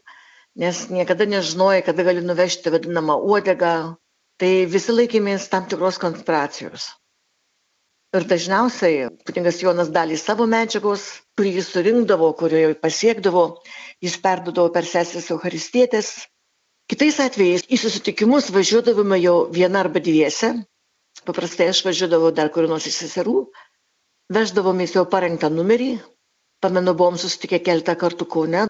nes 0.60 0.82
niekada 0.90 1.26
nežinojai, 1.30 1.84
kada 1.86 2.06
gali 2.10 2.26
nuvežti 2.26 2.74
vadinamą 2.74 3.20
uodegą. 3.22 3.96
Tai 4.42 4.52
visi 4.66 4.94
laikėmės 4.94 5.46
tam 5.52 5.68
tikros 5.70 6.00
konspiracijos. 6.02 6.90
Ir 8.18 8.26
dažniausiai 8.30 9.10
kunigas 9.26 9.62
Jonas 9.62 9.90
dalį 9.94 10.18
savo 10.22 10.46
medžiagos, 10.50 11.06
kurį 11.40 11.52
jis 11.58 11.70
surinkdavo, 11.74 12.30
kurioje 12.40 12.76
pasiekdavo, 12.84 13.44
jis 14.06 14.18
perdodavo 14.26 14.72
per 14.76 14.88
sesės 14.90 15.30
Eucharistietės. 15.34 16.12
Kitais 16.92 17.20
atvejais 17.24 17.64
į 17.72 17.80
susitikimus 17.82 18.52
važiuodavome 18.54 19.18
jau 19.22 19.36
viena 19.58 19.82
arba 19.82 20.02
dviese. 20.04 20.52
Paprastai 21.28 21.70
aš 21.72 21.84
važiuodavau 21.88 22.34
dar 22.36 22.52
kur 22.54 22.68
nors 22.70 22.86
iš 22.90 23.00
seserų, 23.06 23.36
veždavomės 24.38 24.96
jau 24.98 25.06
parengtą 25.10 25.50
numerį. 25.54 25.92
Pamenu, 26.64 26.94
buvom 27.00 27.18
susitikę 27.20 27.60
keletą 27.64 27.96
kartų 28.00 28.28
Kaune, 28.36 28.68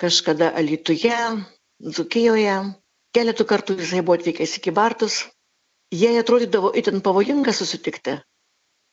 kažkada 0.00 0.50
Alituje, 0.60 1.16
Zukijoje. 1.98 2.58
Keletų 3.14 3.46
kartų 3.48 3.78
jisai 3.78 4.02
buvo 4.02 4.18
atvykęs 4.18 4.58
iki 4.58 4.74
Bartus. 4.74 5.22
Jie 5.94 6.14
atrodydavo 6.18 6.72
itin 6.80 7.00
pavojinga 7.04 7.52
susitikti 7.54 8.18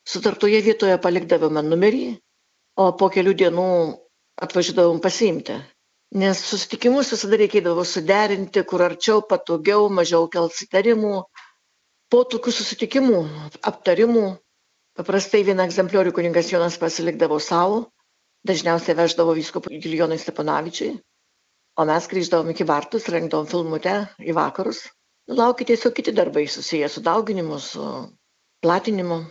sutartoje 0.08 0.60
vietoje 0.66 0.98
palikdavome 1.02 1.62
numerį, 1.66 2.04
o 2.76 2.88
po 2.96 3.08
kelių 3.12 3.34
dienų 3.42 3.68
atvažiuodavom 4.42 5.00
pasiimti. 5.04 5.58
Nes 6.22 6.40
susitikimus 6.44 7.12
visada 7.14 7.38
reikėdavo 7.40 7.84
suderinti, 7.88 8.62
kur 8.68 8.84
arčiau, 8.84 9.22
patogiau, 9.24 9.88
mažiau 9.88 10.28
kels 10.32 10.60
įtarimų. 10.66 11.22
Po 12.12 12.20
tokių 12.28 12.52
susitikimų, 12.52 13.20
aptarimų, 13.70 14.24
paprastai 14.98 15.40
vieną 15.48 15.64
egzempliorių 15.70 16.12
kuningas 16.12 16.50
Jonas 16.52 16.76
pasilikdavo 16.80 17.38
savo, 17.40 17.86
dažniausiai 18.44 18.98
veždavo 18.98 19.32
vyskupui 19.38 19.80
Gilijonui 19.80 20.20
Stepanavičiui, 20.20 20.90
o 21.80 21.86
mes 21.88 22.08
grįždavom 22.10 22.52
iki 22.52 22.68
vartus, 22.68 23.08
rengdavom 23.08 23.48
filmutę 23.48 23.94
į 24.20 24.36
vakarus. 24.36 24.84
Laukia 25.32 25.70
tiesiog 25.70 25.94
kiti 25.96 26.12
darbai 26.12 26.44
susiję 26.50 26.90
su 26.92 27.00
dauginimu, 27.00 27.56
su 27.62 27.86
platinimu 28.60 29.22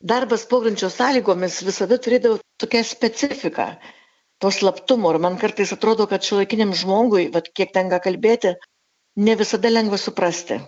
darbas 0.00 0.46
pogrindžio 0.50 0.90
sąlygomis 0.92 1.62
visada 1.64 1.98
turėdavo 1.98 2.40
tokią 2.60 2.82
specifiką 2.84 3.70
to 4.38 4.50
slaptumo 4.50 5.12
ir 5.12 5.18
man 5.18 5.38
kartais 5.40 5.72
atrodo, 5.72 6.06
kad 6.06 6.24
šiuolaikiniam 6.24 6.74
žmogui, 6.76 7.28
vat, 7.32 7.48
kiek 7.56 7.72
tenka 7.72 8.00
kalbėti, 8.04 8.54
ne 9.16 9.36
visada 9.40 9.72
lengva 9.72 9.98
suprasti. 10.00 10.60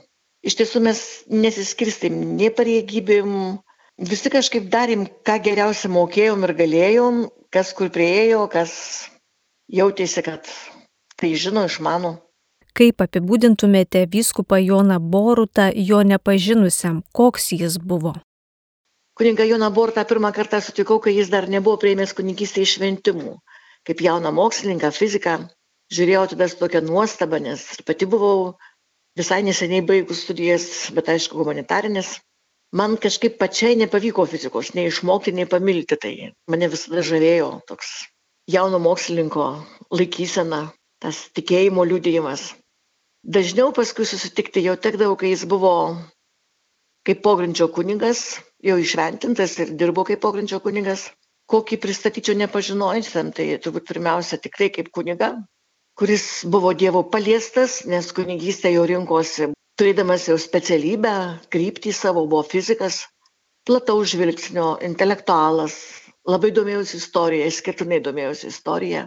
Iš 0.46 0.56
tiesų 0.60 0.82
mes 0.86 1.00
nesiskirstim 1.28 2.16
nei 2.38 2.48
pareigybėm, 2.54 3.58
visi 3.98 4.32
kažkaip 4.32 4.70
darėm, 4.72 5.04
ką 5.26 5.36
geriausia 5.44 5.90
mokėjom 5.92 6.46
ir 6.46 6.54
galėjom, 6.62 7.26
kas 7.52 7.74
kur 7.76 7.90
prieėjo, 7.92 8.46
kas 8.52 8.72
jautėsi, 9.68 10.24
kad 10.24 10.48
tai 11.18 11.34
žino, 11.34 11.66
išmano. 11.68 12.16
Kaip 12.78 13.02
apibūdintumėte 13.02 14.04
vyskupą 14.06 14.60
Joną 14.62 15.00
Borutą 15.02 15.72
jo 15.74 15.98
nepažinusiam, 16.06 17.02
koks 17.12 17.50
jis 17.58 17.76
buvo? 17.82 18.14
Kuninga 19.18 19.44
Joną 19.50 19.70
Borutą 19.74 20.04
pirmą 20.04 20.30
kartą 20.32 20.60
sutikau, 20.62 21.00
kai 21.02 21.14
jis 21.16 21.28
dar 21.34 21.48
nebuvo 21.50 21.80
prieimęs 21.82 22.12
kunigystės 22.14 22.76
šventimų. 22.76 23.32
Kaip 23.88 24.02
jauną 24.04 24.30
mokslininką, 24.36 24.90
fiziką, 24.94 25.32
žiūrėjau 25.96 26.26
tada 26.32 26.46
su 26.46 26.58
tokia 26.60 26.82
nuostaba, 26.86 27.40
nes 27.42 27.64
pati 27.88 28.06
buvau 28.06 28.52
visai 29.18 29.40
neseniai 29.42 29.82
baigus 29.88 30.20
studijas, 30.22 30.66
bet 30.94 31.10
aišku, 31.10 31.34
humanitarinės 31.40 32.12
man 32.80 32.94
kažkaip 33.06 33.40
pačiai 33.40 33.74
nepavyko 33.80 34.26
fizikos 34.30 34.70
nei 34.76 34.86
išmokti, 34.92 35.34
nei 35.34 35.50
pamilti 35.50 35.98
tai. 35.98 36.14
Mane 36.46 36.68
visada 36.70 37.02
žavėjo 37.10 37.50
toks 37.66 37.90
jauno 38.54 38.78
mokslininko 38.86 39.48
laikysena, 39.98 40.60
tas 41.02 41.24
tikėjimo 41.34 41.88
liūdėjimas. 41.90 42.52
Dažniau 43.26 43.74
paskui 43.74 44.06
susitikti 44.06 44.62
jau 44.62 44.78
tekdavo, 44.78 45.18
kai 45.18 45.34
jis 45.34 45.42
buvo 45.50 45.74
kaip 47.08 47.22
pogrindžio 47.24 47.70
kunigas, 47.72 48.38
jau 48.62 48.76
išventintas 48.78 49.58
ir 49.64 49.74
dirbo 49.80 50.04
kaip 50.08 50.20
pogrindžio 50.24 50.60
kunigas. 50.64 51.08
Kokį 51.48 51.78
pristatyčiau 51.80 52.36
nepažinojusiam, 52.36 53.32
tai 53.32 53.54
turbūt 53.64 53.88
pirmiausia 53.88 54.36
tikrai 54.36 54.68
kaip 54.74 54.90
kuniga, 54.92 55.32
kuris 55.96 56.44
buvo 56.44 56.74
Dievo 56.76 57.06
paliestas, 57.08 57.86
nes 57.88 58.12
kunigystė 58.12 58.74
jau 58.74 58.84
rinkosi 58.90 59.48
turėdamas 59.78 60.26
jau 60.26 60.34
specialybę, 60.42 61.14
kryptį 61.54 61.92
savo, 61.94 62.24
buvo 62.26 62.42
fizikas, 62.42 63.04
plataus 63.68 64.10
žvilgsnio, 64.10 64.72
intelektualas, 64.82 65.76
labai 66.26 66.50
domėjausi 66.54 66.98
istorija, 66.98 67.46
išskirtinai 67.46 68.00
domėjausi 68.02 68.50
istorija. 68.50 69.06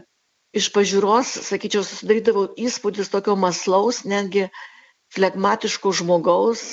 Iš 0.56 0.70
pažiūros, 0.76 1.34
sakyčiau, 1.48 1.84
susidarydavau 1.88 2.46
įspūdis 2.60 3.12
tokio 3.12 3.36
maslaus, 3.40 4.04
netgi 4.08 4.48
flegmatiško 5.12 5.92
žmogaus, 6.00 6.64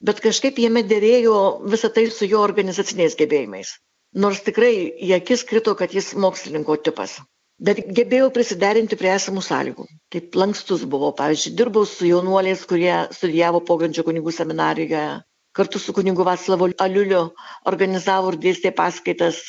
bet 0.00 0.22
kažkaip 0.24 0.58
jame 0.62 0.84
dėrėjo 0.92 1.36
visą 1.74 1.92
tai 1.96 2.06
su 2.14 2.28
jo 2.30 2.40
organizaciniais 2.46 3.18
gebėjimais. 3.20 3.76
Nors 4.24 4.40
tikrai 4.46 4.72
į 5.08 5.12
akis 5.20 5.44
krito, 5.46 5.76
kad 5.78 5.92
jis 5.94 6.14
mokslininko 6.18 6.80
tipas 6.86 7.20
bet 7.60 7.82
gebėjau 7.96 8.30
prisiderinti 8.34 8.96
prie 8.98 9.12
esamų 9.14 9.42
sąlygų. 9.44 9.86
Taip 10.12 10.36
lankstus 10.40 10.86
buvo. 10.88 11.12
Pavyzdžiui, 11.16 11.54
dirbau 11.58 11.84
su 11.88 12.08
jaunuoliais, 12.08 12.64
kurie 12.68 12.94
studijavo 13.16 13.60
pogrindžio 13.68 14.04
kunigų 14.06 14.32
seminarijoje. 14.34 15.20
Kartu 15.56 15.80
su 15.82 15.92
kunigu 15.92 16.24
Vaslavu 16.24 16.70
Aliuliu 16.78 17.22
organizavo 17.66 18.32
ir 18.32 18.38
dėstė 18.44 18.72
paskaitas 18.76 19.42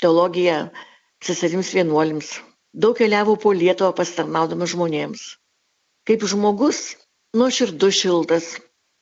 teologiją 0.00 0.70
seserims 1.22 1.72
vienuolims. 1.74 2.36
Daug 2.72 2.96
keliavo 2.96 3.34
po 3.36 3.52
Lietuvą 3.52 3.92
pasitarnaudamas 3.98 4.72
žmonėms. 4.72 5.24
Kaip 6.08 6.24
žmogus, 6.30 6.94
nuoširdus 7.36 7.98
šiltas, 7.98 8.46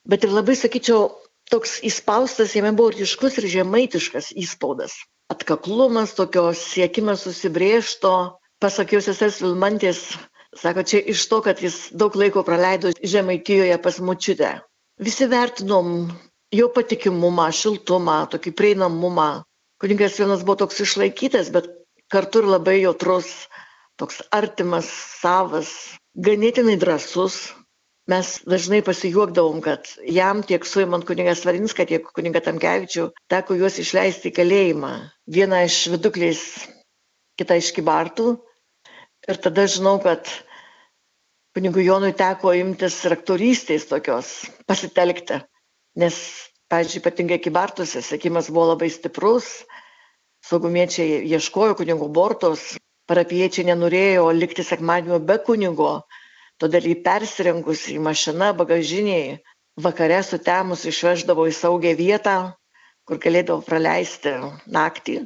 bet 0.08 0.24
ir 0.24 0.32
labai, 0.34 0.56
sakyčiau, 0.58 1.10
toks 1.50 1.80
įspaustas, 1.86 2.54
jame 2.56 2.72
buvo 2.76 2.94
ryškus 2.94 3.40
ir 3.40 3.48
žemaitiškas 3.56 4.32
įspaudas. 4.38 4.94
Atkaklumas, 5.30 6.14
tokio 6.18 6.50
siekimas 6.56 7.24
susibriežto, 7.26 8.40
pasakiau 8.62 9.02
sesers 9.04 9.40
Vilmantės, 9.42 10.02
sako, 10.56 10.82
čia 10.82 11.02
iš 11.12 11.22
to, 11.30 11.40
kad 11.44 11.62
jis 11.62 11.90
daug 11.94 12.16
laiko 12.18 12.42
praleido 12.46 12.90
Žemaitijoje 12.98 13.78
pas 13.82 14.00
mučiutę. 14.02 14.50
Visi 15.00 15.26
vertinom 15.30 16.10
jo 16.52 16.66
patikimumą, 16.74 17.46
šiltumą, 17.54 18.24
tokį 18.34 18.52
prieinamumą. 18.58 19.30
Kuningas 19.80 20.18
vienas 20.20 20.42
buvo 20.44 20.58
toks 20.64 20.82
išlaikytas, 20.84 21.48
bet 21.54 21.70
kartu 22.12 22.42
ir 22.42 22.50
labai 22.50 22.80
jautrus, 22.82 23.30
toks 23.96 24.20
artimas, 24.34 24.90
savas, 25.22 25.70
ganėtinai 26.18 26.76
drasus. 26.80 27.54
Mes 28.10 28.34
dažnai 28.48 28.80
pasijuokdavom, 28.82 29.60
kad 29.62 29.86
jam 30.08 30.42
tiek 30.42 30.64
suimant 30.66 31.04
kuningas 31.06 31.44
Varinską, 31.46 31.86
tiek 31.86 32.06
kuningą 32.16 32.42
Tamkevičių 32.42 33.10
teko 33.30 33.58
juos 33.60 33.78
išleisti 33.78 34.32
į 34.32 34.36
kalėjimą. 34.40 34.92
Vieną 35.30 35.64
iš 35.68 35.82
vidukliais, 35.94 36.44
kitą 37.38 37.60
iš 37.60 37.70
kibartų, 37.76 38.32
Ir 39.28 39.36
tada 39.36 39.66
žinau, 39.68 39.98
kad 40.00 40.28
kunigui 41.52 41.84
Jonui 41.84 42.14
teko 42.16 42.54
imtis 42.56 43.02
rektorystės 43.12 43.84
tokios, 43.90 44.30
pasitelkti. 44.70 45.42
Nes, 46.00 46.16
pavyzdžiui, 46.72 47.02
ypatingai 47.02 47.38
kibartuose 47.44 48.00
sėkimas 48.06 48.48
buvo 48.48 48.70
labai 48.70 48.88
stiprus, 48.94 49.50
saugumiečiai 50.48 51.20
ieškojo 51.34 51.76
kunigo 51.82 52.08
bortos, 52.08 52.64
parapiečiai 53.10 53.68
nenorėjo 53.68 54.30
likti 54.38 54.64
sekmadienio 54.64 55.20
be 55.20 55.36
kunigo, 55.44 55.92
todėl 56.60 56.90
jį 56.90 56.96
persirengus 57.04 57.86
į 57.92 57.98
mašiną 58.04 58.52
bagažiniai, 58.58 59.38
vakare 59.80 60.20
sutemus 60.26 60.84
išveždavo 60.88 61.46
į 61.48 61.54
saugią 61.56 61.94
vietą, 61.98 62.36
kur 63.08 63.20
galėdavo 63.22 63.64
praleisti 63.66 64.34
naktį. 64.68 65.22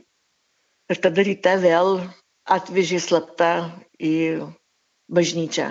Ir 0.92 1.00
tada 1.00 1.24
ryte 1.26 1.56
vėl 1.62 1.98
atvežė 2.44 3.00
slapta 3.00 3.50
į 3.98 4.14
bažnyčią, 5.12 5.70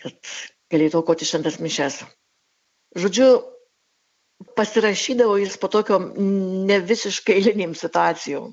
kad 0.00 0.34
galėtų 0.72 1.00
aukoti 1.00 1.28
šventas 1.28 1.60
mišes. 1.62 2.02
Žodžiu, 2.98 3.28
pasirašydavo 4.58 5.36
jis 5.42 5.56
po 5.60 5.70
tokio 5.72 6.00
ne 6.00 6.78
visiškai 6.80 7.38
eiliniam 7.38 7.74
situacijom. 7.78 8.52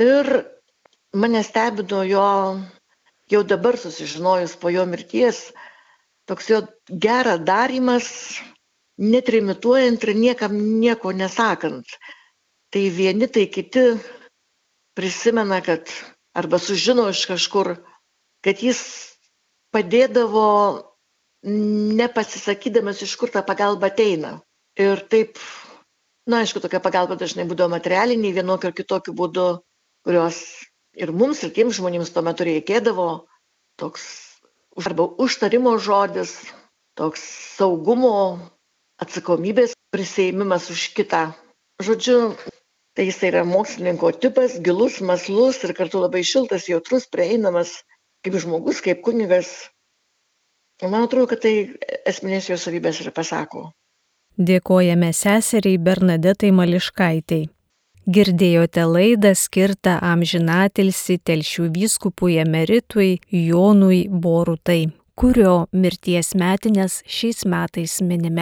Ir 0.00 0.30
mane 1.12 1.42
stebino 1.44 2.02
jo, 2.06 2.26
jau 3.30 3.42
dabar 3.46 3.78
susižinojus 3.78 4.56
po 4.60 4.72
jo 4.72 4.86
mirties, 4.88 5.50
toks 6.26 6.48
jo 6.50 6.62
geras 6.88 7.42
darimas, 7.46 8.08
netrimituojant 8.98 10.02
ir 10.04 10.14
niekam 10.16 10.56
nieko 10.80 11.12
nesakant. 11.12 11.86
Tai 12.72 12.82
vieni, 12.88 13.28
tai 13.28 13.46
kiti 13.52 13.84
prisimena, 14.96 15.60
kad 15.60 15.90
arba 16.34 16.58
sužino 16.58 17.08
iš 17.12 17.26
kažkur, 17.28 17.74
kad 18.44 18.62
jis 18.62 18.80
padėdavo 19.72 20.48
nepasisakydamas, 21.42 23.02
iš 23.02 23.16
kur 23.20 23.32
ta 23.32 23.42
pagalba 23.44 23.90
ateina. 23.90 24.38
Ir 24.78 25.02
taip, 25.12 25.40
na, 26.28 26.42
aišku, 26.42 26.62
tokia 26.64 26.80
pagalba 26.80 27.16
dažnai 27.20 27.48
būdavo 27.48 27.72
materialiniai, 27.74 28.36
vienokiu 28.36 28.70
ar 28.70 28.76
kitokiu 28.76 29.14
būdu, 29.16 29.46
kurios 30.06 30.38
ir 30.96 31.12
mums, 31.12 31.42
ir 31.42 31.52
tiems 31.56 31.78
žmonėms 31.78 32.12
tuo 32.14 32.22
metu 32.26 32.46
reikėdavo, 32.48 33.08
toks 33.80 34.04
arba 34.80 35.06
užtarimo 35.20 35.76
žodis, 35.78 36.34
toks 36.98 37.22
saugumo, 37.58 38.40
atsakomybės 39.02 39.76
prisėimimas 39.92 40.70
už 40.72 40.88
kitą. 40.96 41.24
Žodžiu, 41.82 42.18
tai 42.96 43.08
jisai 43.08 43.32
yra 43.32 43.44
mokslininko 43.48 44.12
tipas 44.22 44.58
gilus 44.64 45.00
mąslus 45.00 45.62
ir 45.64 45.74
kartu 45.76 46.02
labai 46.02 46.22
šiltas 46.26 46.68
jautrus 46.68 47.08
prieinamas 47.08 47.80
kaip 48.22 48.36
žmogus 48.44 48.82
kaip 48.84 49.00
kunigas 49.02 49.50
man 50.82 51.06
atrodo 51.06 51.30
kad 51.32 51.42
tai 51.44 51.54
esminės 52.08 52.50
jo 52.50 52.58
savybės 52.60 53.00
ir 53.02 53.10
pasako 53.16 53.70
Dėkojame 54.32 55.10
seseriai 55.12 55.76
Bernadetai 55.76 56.48
Mališkaitai. 56.56 57.42
Girdėjote 58.02 58.82
laidą 58.82 59.30
skirtą 59.38 59.92
amžinatilsi 60.02 61.20
telšių 61.22 61.68
vyskupui 61.70 62.40
emeritui 62.42 63.20
Jonui 63.30 64.08
Borutai, 64.10 64.88
kurio 65.14 65.68
mirties 65.70 66.32
metinės 66.34 67.04
šiais 67.06 67.44
metais 67.46 68.00
minime. 68.02 68.40